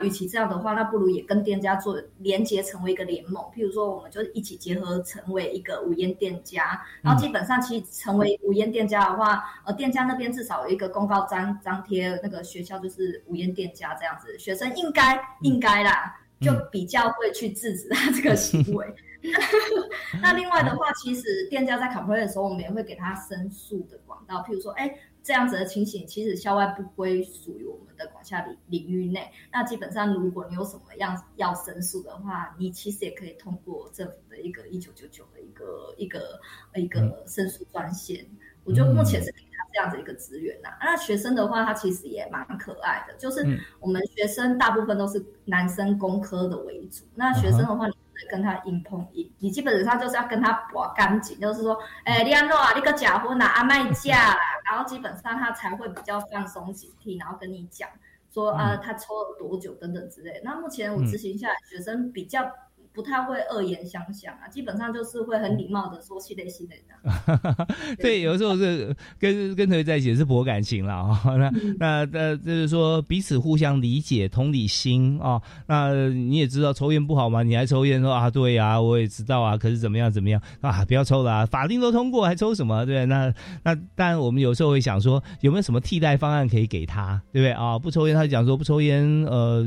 [0.00, 3.40] 与其这样的话，那不如也跟店家做连接，成为一个联盟。
[3.54, 6.82] 譬如说，我们就一起结合，成为一个无烟店家。
[7.02, 18.86] 然后基本上，其实成为无烟店家的话，呃，店家那边至少有一个公告张张贴，那个学校就是无烟店家这样子，学生应该应该啦，就比较会去制止他这个行为。
[20.20, 24.42] 那另外的话，其实店家在 complain 的时候，我们也会给他申诉的管道。
[24.42, 24.92] 譬如说，哎。
[25.24, 29.30] 这样子的情形，其实校外不归属于我们的管辖领领域内。
[29.52, 36.40] 那基本上，如果你有什么样要申诉的话，你其实也可以通过政府的一个一九九九的一个一个
[36.74, 38.26] 一个申诉专线。
[38.64, 39.32] 我觉得目前是
[39.72, 40.68] 这样的一个资源呐。
[40.80, 47.04] 那学生的话，他其实也蛮可爱的，就是我们学生大部分都是男生工科的为主。
[47.14, 47.94] 那学生的话，你。
[48.30, 57.90] 跟他硬碰硬，你基本上就是要跟他拔干净，就是说，哎，李安诺啊，你个假婚呐，阿麦嫁啦，然后基本上他才会比较放松警惕，然后跟你讲
[58.32, 60.40] 说，啊，他抽了多久等等之类。
[60.44, 62.48] 那目前我执行下来，学生比较。
[62.94, 67.66] 不太会恶言相向啊，基本上就是会很礼貌的说“系列系列”的。
[67.98, 71.20] 对，有时候是跟跟同学在一起是博感情了啊。
[71.24, 75.40] 那那那就是说彼此互相理解、同理心啊。
[75.66, 78.28] 那你也知道抽烟不好嘛，你还抽烟说啊？
[78.30, 79.56] 对呀，我也知道啊。
[79.56, 80.84] 可是怎么样怎么样啊？
[80.84, 82.84] 不要抽了，啊法令都通过还抽什么？
[82.84, 83.32] 对，那
[83.62, 87.78] 那当然我们有时候会想说有没有什么替代方案可以给他，对不对啊？
[87.78, 89.66] 不抽烟，他就讲说不抽烟，呃。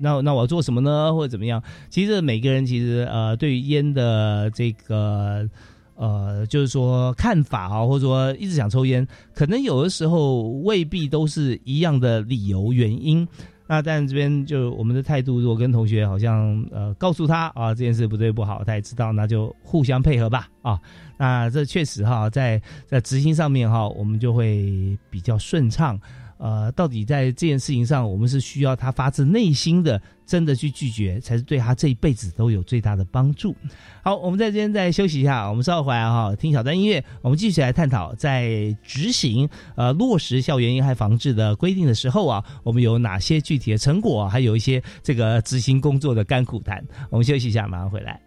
[0.00, 1.12] 那那我要做什么呢？
[1.14, 1.62] 或者怎么样？
[1.88, 5.48] 其实每个人其实呃，对于烟的这个
[5.96, 13.26] 呃，就是说看法啊，或者说一直想抽烟，可能有的时候未必都是一样的理由原因。
[13.66, 20.76] 那但这边就我们的态度，如果跟同学好像呃告诉他啊这件事不对不好，他也知道，那就互相配合吧啊。
[21.16, 25.96] 那这确实哈，在在执行上面哈，我们就会比较顺畅。
[26.40, 33.54] 呃，到底在这件事情上，我们是需要他发自内心的真的去拒绝，才是对他这一辈子都有最大的帮助。
[34.02, 46.82] 好，我们在这边再休息一下，我们稍后回来哈，听小段音乐，我们继续来探讨在执行呃落实校园烟害防治的规定的时候啊，我们有哪些具体的成果，还有一些这个执行工作的甘苦谈。
[47.10, 48.18] 我们休息一下，马上回来。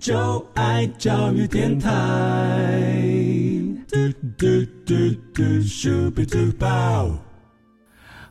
[0.00, 1.90] 就爱教育电台。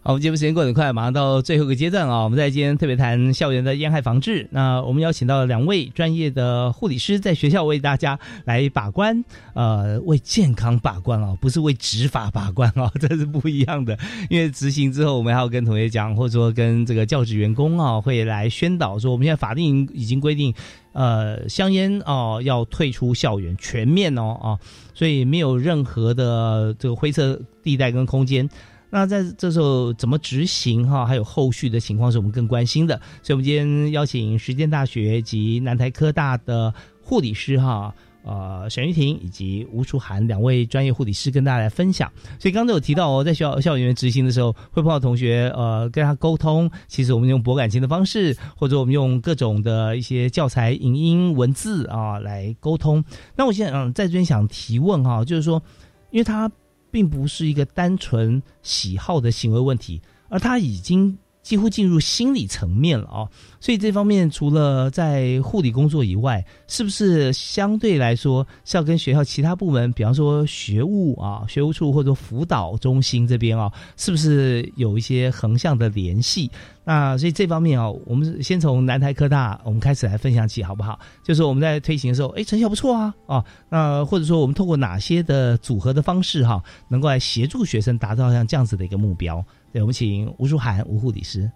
[0.02, 2.24] 好，我们节目时间过得很快，马上到最后一个阶段啊！
[2.24, 4.48] 我们在今天特别谈校园的烟害防治。
[4.50, 9.26] 那我们邀请到两位专业的护理师，在学校为大家来把关，
[9.56, 14.00] 呃，为健康把关啊，不是为执法把关啊，这是不一样的。
[14.30, 20.54] 因为执行之后，我们还要跟同学讲，或者说跟这个教职员工啊，会来宣导说，我们现在法定已经规定，
[20.94, 24.48] 呃，香烟哦要退出校园，全面哦啊，
[24.94, 28.50] 所以没有任何的这个灰色地带跟空间。
[28.92, 31.06] 那在这时候怎么执行哈？
[31.06, 36.74] 还有后续的情况是我们更关心的，所以我们今天邀请实践大学及南台科大的
[37.04, 42.12] 护理师哈，呃沈玉婷以及吴淑涵两位专业护理师跟大家来分享。
[42.40, 53.04] 所以刚才有提到哦，在学校校园执行的时候，会碰到同学呃跟他沟通，其实我们用博感情的方式，或者我们用各种的一些教材、影音、文字啊来沟通。
[53.36, 55.62] 那我现在嗯在这边想提问哈，就是说，
[56.10, 56.52] 因为他。
[56.92, 61.18] 并不是一个单纯喜好的行为问题，而他已经
[61.50, 63.28] 几乎进入心理层面了哦。
[63.60, 76.52] 所以这方面除了在护理工作以外，是不是相对来说是要跟学校其他部门，比方说学务啊、学务处或者辅导中心这边啊，是不是有一些横向的联系？
[76.86, 81.00] 那所以这方面啊，我们先从南台科大我们开始来分享起，好不好？
[81.24, 89.44] 就是我们在推行的时候，哎，成效不错啊，啊，那或者说我们透过哪些的组合的方式哈，能够来协助学生达到像这样子的一个目标？
[89.72, 91.50] 对，我们请吴淑涵吴护理师。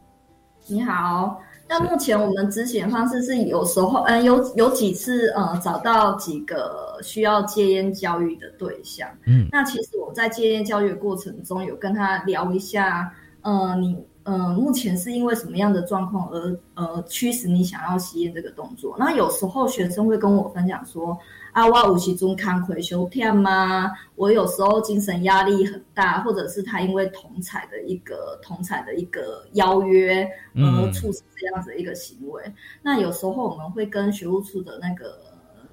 [0.68, 13.98] 你好，那目前我们执行方式是有时候，嗯，有有几次，呃，找到几个需要戒烟教育的对象，嗯，那其实我在戒烟教育的过程中，有跟他聊一下，呃，你。
[14.26, 18.96] 嗯，目前是因为什么样的状况而呃驱使你想要吸烟这个动作？
[18.98, 21.18] 那有时候学生会跟我分享说
[21.54, 23.92] ：“啊，我五期中看回修天吗？
[24.16, 32.44] 我有时候精神压力很大，或者是他因为同彩的一个同彩的一个邀约而促使这样子一个行为。”
[32.82, 35.20] 那有时候我们会跟学务处的那个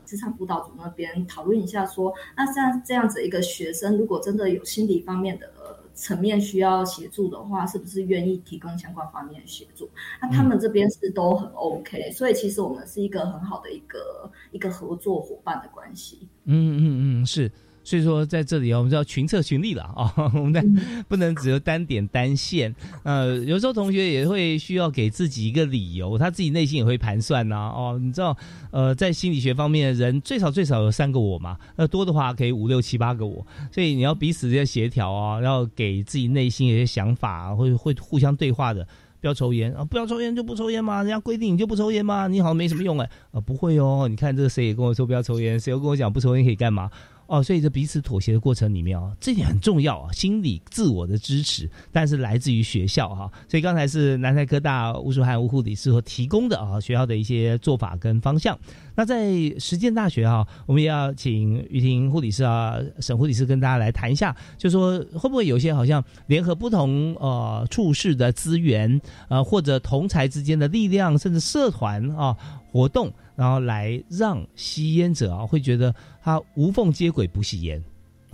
[0.04, 5.50] 职场辅导组那边讨论一下，说：“那像这样子一个学生，如果真的有心理方面的。”
[6.00, 9.88] 层面需要协助的话，是不是愿意提供相关方面的协助？
[10.22, 16.26] 那他们这边是都很 OK，所以其实我们是一个很好的一个一个合作伙伴的关系。
[16.46, 17.52] 嗯嗯嗯，是。
[17.82, 20.12] 所以说，在这里啊，我们就要群策群力了啊！
[20.34, 20.64] 我们在
[21.08, 22.74] 不能只有单点单线。
[23.02, 27.56] 呃，有时候同学也会需要给自己一个理由，他自己内心也会盘算呐。
[27.74, 28.36] 哦，你知道，
[28.70, 33.44] 呃，在心理学方面，人最少最少有三个我嘛，那多的话可以五六七八个我。
[33.72, 38.86] 所以你要彼此要协调啊，要给自己内心一些想法，会会互相对话的。
[39.20, 39.84] 不要抽烟啊！
[39.84, 41.02] 不要抽烟就不抽烟嘛？
[41.02, 42.26] 人家规定你就不抽烟嘛？
[42.26, 43.10] 你好像没什么用哎。
[43.32, 44.06] 啊，不会哦。
[44.08, 46.90] 你看这个谁也跟我说不要抽烟，谁又跟我讲不抽烟可以干嘛？
[47.30, 53.30] 哦，所以这彼此妥协的过程里面啊，这点很重要啊，心理自我的支持，但是来自于学校哈。
[53.48, 58.58] 所以刚才是南台科大吴淑涵吴护理师所提供的啊，学校的一些做法跟方向。
[59.00, 72.36] 那在实践大学啊，我们也要请于婷护理师啊，沈护理师跟大家来谈一下，就说会不会有些好像联合不同呃处室的资源呃，或者同才之间的力量，甚至社团啊
[72.70, 73.10] 活动。
[73.34, 77.82] 然后来让吸烟者啊，会觉得他无缝接轨不吸烟。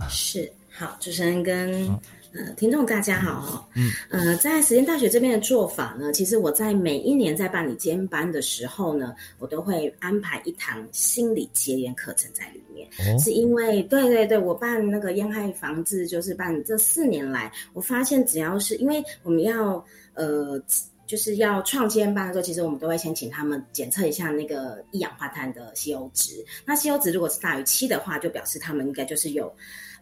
[0.09, 1.87] 是好，主持人跟
[2.33, 3.69] 呃听众大家好。
[3.75, 12.87] 嗯呃，在实践大学这边的做法呢，其实我在每一年在办理戒烟班的时候呢，我都会安排一堂心理结缘课程在里面。
[12.99, 20.61] 哦，是因为对对对，我办那个烟害防治，就是办这四年来，我发现只要是因为我们要呃。
[21.07, 26.33] 就是要创建班的时候，其实我们都会先请他们检测一下那个一氧化碳的吸 O 值。
[26.65, 29.49] 那吸 O 值如果是大于七的话，就表示他们应该就是有，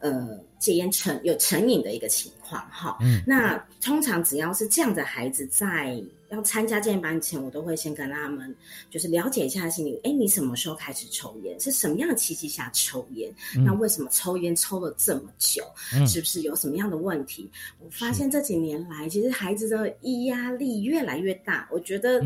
[0.06, 2.45] 呃，戒烟成有成瘾的一个情况。
[2.50, 2.98] 哈。
[3.02, 6.02] 嗯，那通常只要是这样的孩子在。
[6.32, 8.54] 要参加健班前，我都会先跟他们
[8.90, 9.98] 就是了解一下心理。
[10.04, 11.58] 哎，你什么时候开始抽烟？
[11.60, 13.32] 是什么样的契机下抽烟？
[13.64, 15.64] 那为什么抽烟抽了这么久？
[16.08, 17.50] 是不是有什么样的问题？
[17.80, 19.88] 我发现这几年来，其实孩子的
[20.26, 21.70] 压力越来越大。
[21.72, 22.20] 我觉得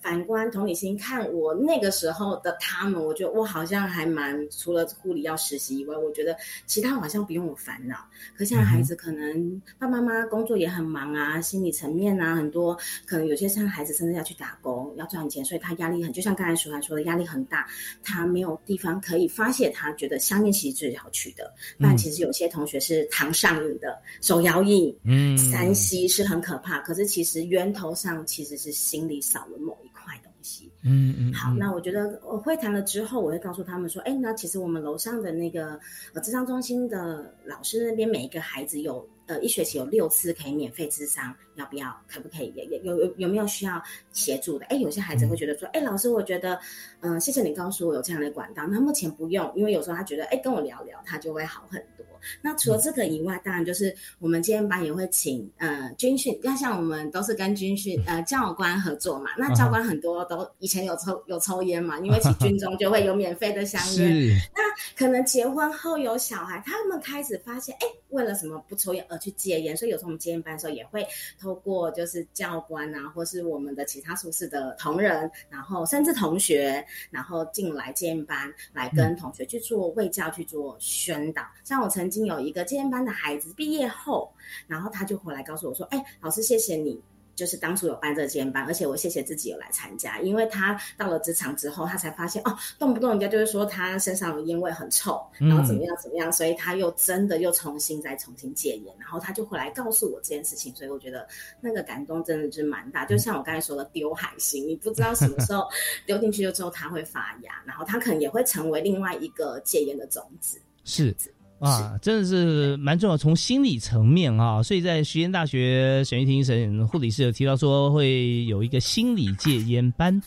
[0.00, 6.34] 反观同理心看我那个时候的他们，我觉得我好像还蛮除了护理要实习以外，我觉得
[6.66, 7.98] 其他好像不用我烦恼。
[8.34, 13.52] 可现在孩子可能爸爸妈妈工作也很忙啊，心理层面啊很多，可能有些。
[13.52, 17.68] 像孩子甚至要去打工，要赚钱，所以他压力很，就像刚才舒涵说的，压力很大。
[18.02, 21.52] 他没有地方可以发泄，他觉得香烟其实最好取的。
[21.78, 26.80] 但其实有些同学是糖上瘾的，手摇瘾，嗯，三吸是很可怕。
[26.80, 30.72] 可是其实源头上其实是心里少了某一块东西。
[30.80, 31.34] 嗯嗯。
[31.34, 35.78] 好，那我觉得我会谈了之后，我会告诉他们说，哎，那其实我们楼上的那个
[36.14, 39.06] 呃智商中心的老师那边，每一个孩子有。
[39.26, 41.96] 呃，一学期有六次可以免费智商，要不要？
[42.08, 42.52] 可不可以？
[42.56, 43.80] 也也有有有没有需要
[44.12, 44.66] 协助的？
[44.66, 46.58] 哎，有些孩子会觉得说，哎，老师，我觉得，
[47.00, 48.66] 嗯，谢谢你告诉我有这样的管道。
[48.66, 52.04] 那目前不用，因为有时候他觉得，哎，跟我聊聊，他就会好很多。
[52.40, 56.38] 那除了这个以外，当然就是我们今天班也会请，呃，军训。
[56.42, 64.36] 那像我们都是跟军训呃教官合作嘛，那教官很多都以前有抽有抽烟嘛，因为其军中就会有免费的香 烟。
[64.54, 64.62] 那
[64.96, 69.04] 可能结婚后有小孩，他们开始发现，哎，为了什么不抽烟？
[69.08, 71.06] 而去戒烟，所以有时候我们戒烟班的时候也会
[71.40, 81.42] 透过就是教官啊，或是我们的其他宿舍的同仁，然后甚至同学，然后进来戒烟班来跟同学去做卫教，去做宣导。
[81.64, 84.32] 像我曾经有一个戒烟班的孩子毕业后，
[84.68, 87.02] 然后他就回来告诉我说：“哎，老师，谢谢你。”
[87.34, 101.26] 就是当初有办这个戒烟班，而且我谢谢自己有来参加，因为他到了职场之后，他才发现哦，动不动人家就是说他身上的烟味很臭，然后怎么样怎么样，所以他又真的又重新再重新戒烟，然后他就回来告诉我这件事情，所以我觉得
[101.58, 103.06] 那个感动真的是蛮大。
[103.06, 105.66] 就像我刚才说的丢海星，你不知道什么时候
[106.04, 110.60] 丢进去了之后它会发芽，然后它可能也会成为另外一个戒烟的种子。
[110.84, 111.16] 是。
[111.62, 120.20] 啊，真的是蛮重要，从心理层面啊，所以在实验大学沈玉婷沈护理师有提到说会有一个心理戒烟班，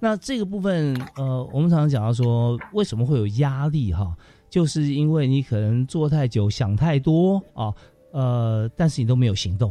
[0.00, 4.16] 那这个部分呃，我们常常讲到说为什么会有压力哈，
[4.48, 7.70] 就是因为你可能坐太久想太多啊，
[8.12, 9.70] 呃，但是你都没有行动，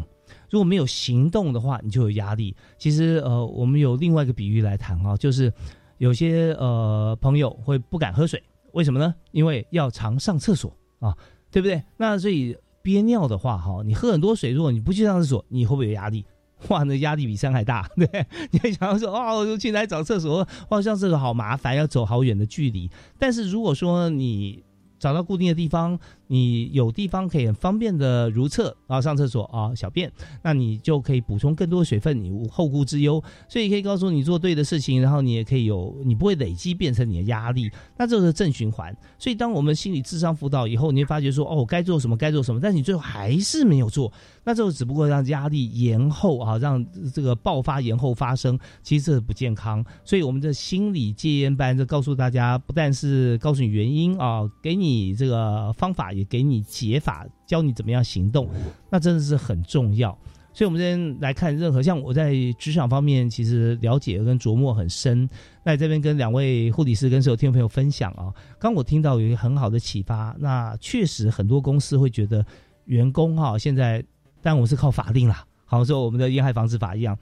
[0.52, 2.56] 如果没有行动的话，你就有压力。
[2.78, 5.52] 其实呃，我们有另外一个比喻来谈啊，就是
[5.98, 8.40] 有些呃朋友会不敢喝水，
[8.74, 9.16] 为什么呢？
[9.32, 10.72] 因为要常上厕所。
[11.00, 11.16] 啊，
[11.52, 11.84] 对不对？
[11.98, 16.26] 那所以憋尿的话，哈，你喝很多水，如果你不去上厕所，你会不会有压力？
[16.70, 18.26] 哇，那压力比山还大， 对？
[18.52, 22.90] 你会想要说，哦，我进来找厕所，哇，上厕所好麻烦，要走好远的距离。
[23.20, 24.64] 但是如果说你
[24.98, 30.12] 找到固定的地方，你有地方可以很方便的如厕啊，上厕所啊，小便，
[30.44, 33.24] 那你就可以补充更多的水分，你无后顾之忧。
[33.48, 38.96] 所以可以告诉你做对的事情，然后你也可以有，你不会累积变成你的压力，那这是正循环。
[39.18, 44.12] 所以当我们心理智商辅导以后，你会发觉说，哦，该做什么该做什么，但你最后还是没有做，
[44.44, 49.86] 那这个只不过让压力延后啊，让这个爆发延后发生，其实这不健康。
[50.04, 56.12] 所以我们的心理戒烟班就告诉大家，不但是告诉你原因啊，给你这个方法。
[56.18, 58.50] 也给你解法，教你怎么样行动，
[58.90, 60.18] 那真的是很重要。
[60.54, 65.30] 所以，我们这边来看，任何像我在职场方面，其实了解跟琢磨很深。
[65.64, 70.36] 那这边跟两位护理师跟所有听众朋友分享啊，刚我听到有一个很好的启发。
[70.40, 72.44] 那确实很多公司会觉得
[72.86, 74.04] 员工哈，现在
[74.42, 77.16] 但我是靠法令啦，好像说我们的烟害防治法一样，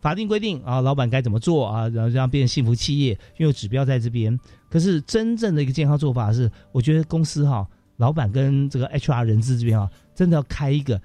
[0.00, 4.36] 法定规定啊，老板该怎么做啊，然后这样变成幸福企业，因为指标在这边。
[4.68, 7.64] 可是真正的一个健康做法是，我觉得公司哈。
[7.96, 11.00] 老板跟这个 HR 人资这边啊，真的要开一个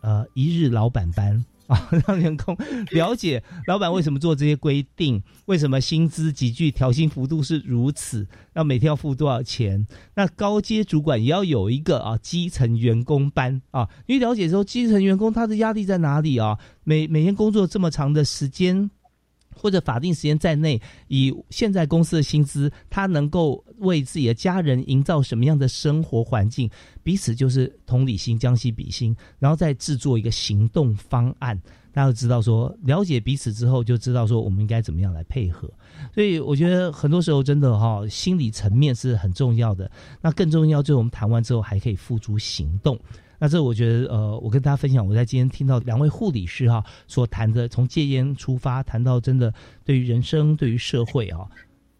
[0.00, 2.54] 呃一日老板班 啊，让员工
[2.90, 9.86] 了解老板为什么做这些规定，为什么薪资几句调薪幅度是如此，要每天要付多少钱。
[10.14, 18.90] 那高阶主管也要有一个啊基层员工班啊，因为了解说基层员工他的压力在哪里啊，每每天工作这么长的时间。
[19.54, 26.68] 或者法定时间在内，以现在公司的薪资，他能够为自己的家人营造什么样的生活环境？
[27.02, 31.60] 彼此就是同理心，将心比心，然后再制作一个行动方案。
[31.92, 35.70] 大家知道说，了解彼此之后，就知道说我们应该怎么样来配合。
[36.12, 39.88] 所以我觉得很多时候真的哈，心理层面是很重要的。
[40.20, 42.98] 那更重要就是我们谈完之后还可以付诸行动。
[43.38, 49.52] 那这我觉得，呃，我跟大家分享，我在今天听到两位护理师哈所谈的，从戒烟出发，谈到真的
[49.84, 51.46] 对于人生、对于社会啊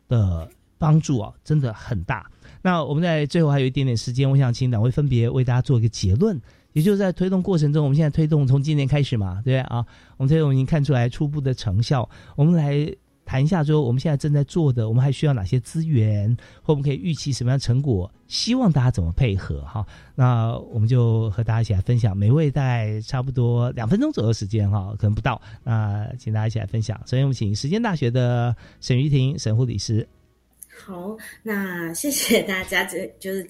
[0.09, 2.31] 的帮助啊，真的很大。
[2.63, 6.41] 那我们在最后还有一点点时间，我想请两位分别为大家做一个结论，
[6.73, 9.85] 也就是在推动过程中，我们现在推动从今年开始嘛，对不对啊？
[10.17, 12.95] 我们推动已经看出来初步的成效，我们来。
[13.25, 18.11] 谈一下，说我们现在正在做的，我们还需要哪些资源，或我们可以预期什么样的成果？
[18.29, 19.87] 希望大家怎么配合哈？
[20.15, 25.41] 那我们就和大家一起来分享，每位在差不多两分钟左右时间哈，可能不到。
[25.63, 26.99] 那请大家一起来分享。
[27.07, 30.07] 首先，我们请时间大学的沈玉婷沈护理师。
[30.85, 33.49] 好，那谢谢大家，这就是。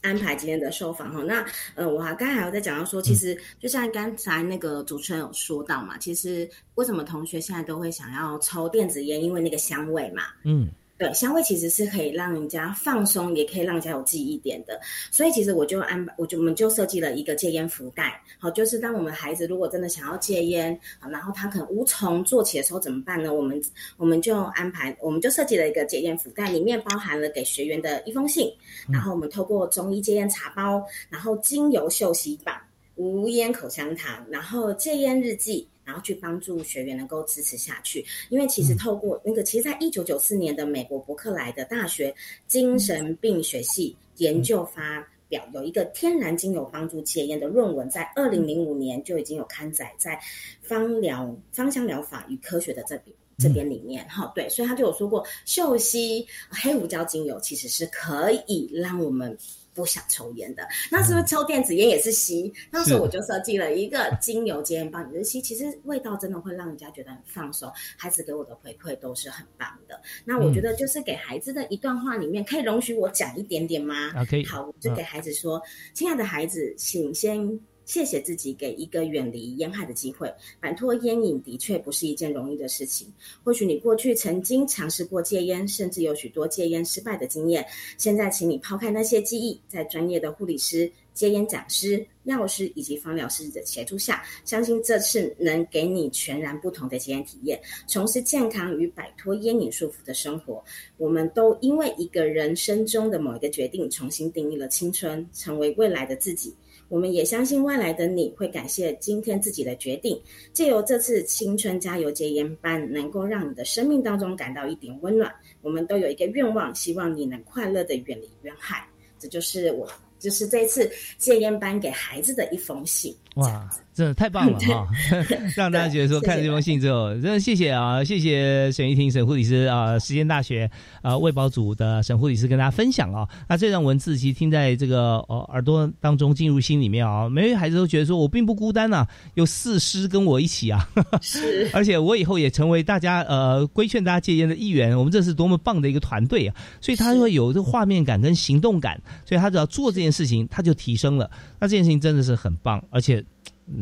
[0.00, 10.68] 安排今天的受访哈，那呃，我还刚才还有在讲到说，其实就像刚才那个主持人有说到嘛，其实为什么同学现在都会想要抽电子烟，因为那个香味嘛，嗯。
[11.04, 14.80] 对，香味其实是可以让人家放松，也可以让人家有记忆点的。
[15.10, 18.22] 所以其实我就安排，我就我们就设计了一个戒烟福袋。
[18.38, 20.78] 好，就是当我们孩子如果真的想要戒烟，
[21.10, 23.32] 然后他可能无从做起的时候怎么办呢？
[23.32, 23.60] 我们
[23.96, 28.50] 我们就安排，我们就设计了一个戒烟福袋，里面包含了给学员的一封信，
[28.90, 32.56] 然后我们透过中医戒烟茶包，然后精油嗅息棒、
[32.94, 35.68] 无烟口香糖，然后戒烟日记。
[35.84, 42.14] 然后去帮助学员能够支持下去，因为其实透过那个，其实，在一九九四年的美国伯克莱的大学
[42.46, 50.18] 精神病学系研究发表，有一个天然精油帮助戒烟的论文，在二零零五年就已经有刊载在
[50.62, 59.36] 芳疗芳香疗法与科学的这边这边里面哈，对，所以他就有说过，嗅吸黑胡椒精油其实是可以让我们。
[59.74, 62.52] 不想抽烟的，那是不是抽电子烟也是吸？
[62.70, 65.42] 那时候我就设计了一个精油戒烟棒，也是吸。
[65.42, 67.70] 其实味道真的会让人家觉得很放松。
[67.98, 70.00] 孩子给我的回馈都是很棒的。
[70.24, 74.12] 那我觉得就是给孩子的一段话里面，可以容许我讲一点点吗？
[74.48, 75.60] 好，就给孩子说
[75.92, 80.32] ：“亲爱的孩子，请先谢谢自己给一个远离烟害的机会。
[80.60, 83.12] 摆脱烟瘾的确不是一件容易的事情。
[83.42, 87.64] 或许你过去曾经尝试过戒烟，甚至有许多戒烟失败的经验。
[87.98, 100.62] 现在，请你抛开那些记忆，在专业的护理师、戒烟讲师、药师以及芳疗师的协助下，相信这次能给你全然不同的戒烟体验，从事健康与摆脱烟瘾束缚的生活。
[100.96, 106.54] 我们都因为一个人生中的某一个决定，重新定义了青春，成为未来的自己。
[106.94, 110.16] 我们也相信未来的你会感谢今天自己的决定，
[110.52, 115.34] 借由这次青春加油戒烟班，能够让你的生命当中感到一点温暖。
[115.60, 118.88] 我们都有一个愿望，希望你能快乐的远离冤害。
[119.18, 119.90] 这就是我，
[120.20, 120.88] 就是这次
[121.18, 123.12] 戒烟班给孩子的一封信。
[123.34, 123.68] 哇！
[123.94, 124.88] 真的太棒了 哈，
[125.54, 130.68] 让大家觉得说看了这封信之后，真的谢谢啊，谢谢沈玉婷沈护理师啊，实践大学
[131.00, 133.24] 啊卫保组的沈护理师跟大家分享啊。
[133.48, 140.88] 那这段文字其实听在这个呃耳朵当中进入心里面啊，每位孩子都觉得说我并不孤单呐，有四师跟我一起啊，
[141.22, 146.56] 是，而且我以后也成为大家呃规劝大家戒烟的一员，我们这是多么棒的一个团队啊！
[146.80, 151.30] 所以他会有这个画面感跟行动感，所以他只要做这件事情，他就提升了。
[151.60, 153.23] 那这件事情真的是很棒，而且。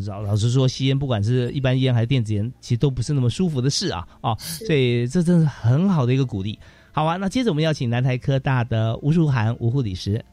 [0.07, 4.33] 老老实说，吸烟不管是一般烟还是电子烟，其实都不是那么舒服的事啊啊！
[4.39, 6.57] 所以这真是很好的一个鼓励。
[6.93, 10.25] 好啊，那接着我们要请南台科大的吴淑涵吴护理师。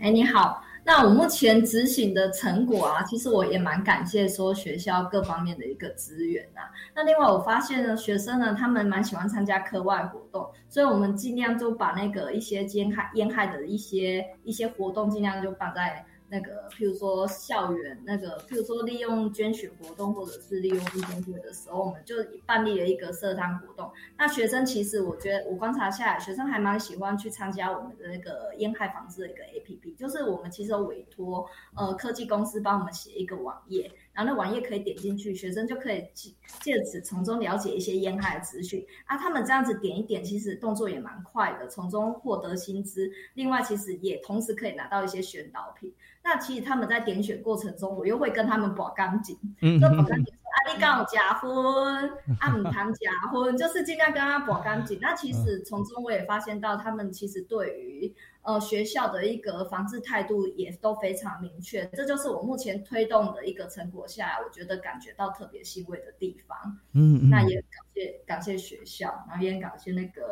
[0.00, 0.60] 哎，你好。
[0.86, 6.66] 那我目前执行的成果啊，其实我也蛮感谢说学校各方面的一个资源啊。
[6.96, 16.04] 那另外我发现呢，学生呢他们蛮喜欢参加课外活动，所以我们尽量就把那个一些烟害烟害的一些一些活动，尽量就放在。
[16.34, 23.88] 那个，譬如说校园那个，譬如说利用捐血活动，或者是利用义工会的时候，我们就办理了一个社团活动。
[24.18, 33.88] 那学生其实，我觉得我观察下来，学生还蛮喜欢去参加我们的那个烟害防治的一个 APP，就是我们其实有委托呃科技公司帮我们写一个网页。
[34.14, 39.16] 然后那网页可以点进去，学生就可以借借此从中了解一些烟害的资讯啊。
[39.16, 43.10] 他们这样子点一点，其实动作也蛮快的，从中获得薪资。
[43.34, 45.92] 另外，其实也同时可以拿到一些宣导品。
[46.22, 52.08] 那其实他们在点选过程中，我又会跟他们保干净，就保干净说啊，你刚好假婚，
[52.38, 54.98] 啊，唔谈假婚，就是尽量跟他保干净。
[55.02, 58.14] 那其实从中我也发现到，他们其实对于。
[58.44, 66.56] 呃，学校的一个防治态度也都非常明确，这就是我目前推动的一个成果下来，我觉得感觉到特别欣慰的地方。
[66.92, 70.22] 嗯，那也感谢感谢学校，然后也感谢那个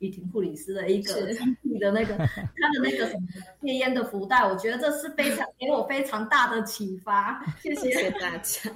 [0.00, 1.14] 雨婷护理师的一个
[1.62, 3.28] 你的那个他的那个什么
[3.62, 7.40] 戒烟的福袋，我觉得这是非常给我非常大的启发。
[7.62, 8.70] 谢谢大家。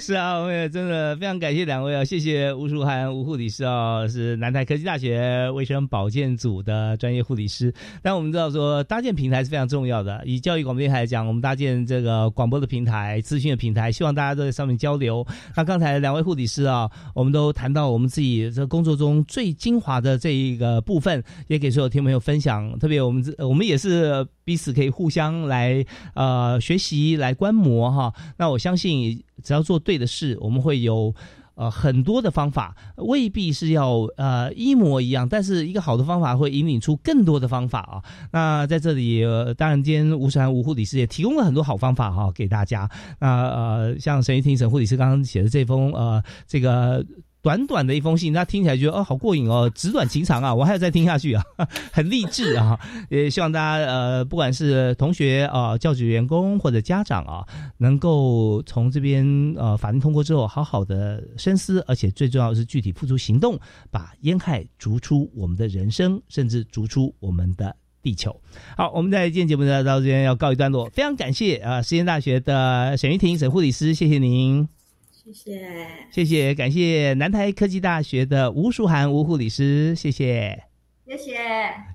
[0.00, 7.70] 是啊，我也真的非常感谢两位啊，谢谢吴淑涵吴护理师啊，是南台科技大学卫生保健组的专业护理师，
[8.02, 8.22] 但我。
[8.22, 10.22] 我们知道说搭建平台是非常重要的。
[10.24, 15.26] 以教育广播电台来讲，我们搭建这个广播的平台、资讯的平台，希望大家都在上面交流。
[15.56, 22.78] 那刚才两位护理师啊，我们都谈到我们自己这工作中最精华的这一个部分，也给所有听朋友分享。
[22.78, 28.12] 特别我们我们也是彼此可以互相来呃学习、来观摩哈。
[28.38, 31.14] 那我相信，只要做对的事，我们会有。
[31.54, 38.02] 呃，很多的方法未必是要呃一模一样，但是一个好的方法会引领出更多的方法啊。
[38.32, 39.22] 那在这里，
[39.58, 42.88] 当然今天吴山吴护理师也提供了很多好方法哈给大家。
[43.20, 47.04] 那呃，像沈玉婷沈护理师刚刚写的这封呃这个。
[47.42, 51.44] 短短的一封信，那听起来觉得哦，好过瘾哦，纸短情长啊，我还要再听下去啊，
[51.92, 52.78] 很励志啊！
[53.10, 57.44] 也希望大家呃，不管是同学啊、教职员工或者家长啊，
[57.78, 59.26] 能够从这边
[59.56, 63.58] 呃法律通过之后，好好的深思，而且最重要的是具体付出行动，
[63.90, 68.40] 把烟害逐出我们的人生，甚至逐出我们的地球。
[68.76, 74.81] 好，我们在今天节目呢到这边要告一段落，非常感谢啊，实验大学的沈玉婷沈护理师，谢谢您。
[75.24, 75.68] 谢谢，
[76.10, 80.64] 谢谢，感谢南台科技大学的吴淑涵吴护理师，谢谢，
[81.06, 81.34] 谢谢。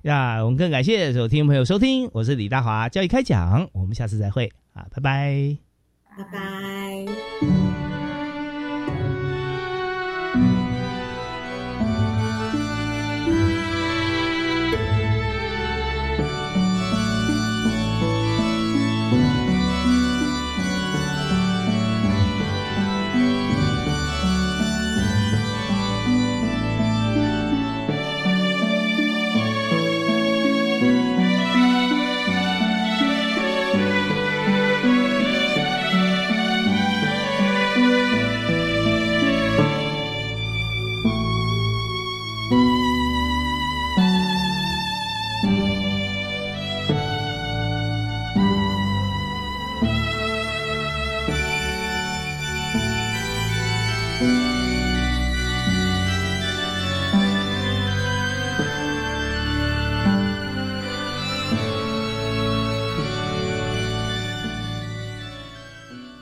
[0.04, 5.58] 呀，我们更感谢所有听众朋友收听，我是李大华，教育开讲，我们下次再会啊，拜拜，
[6.18, 7.17] 拜拜。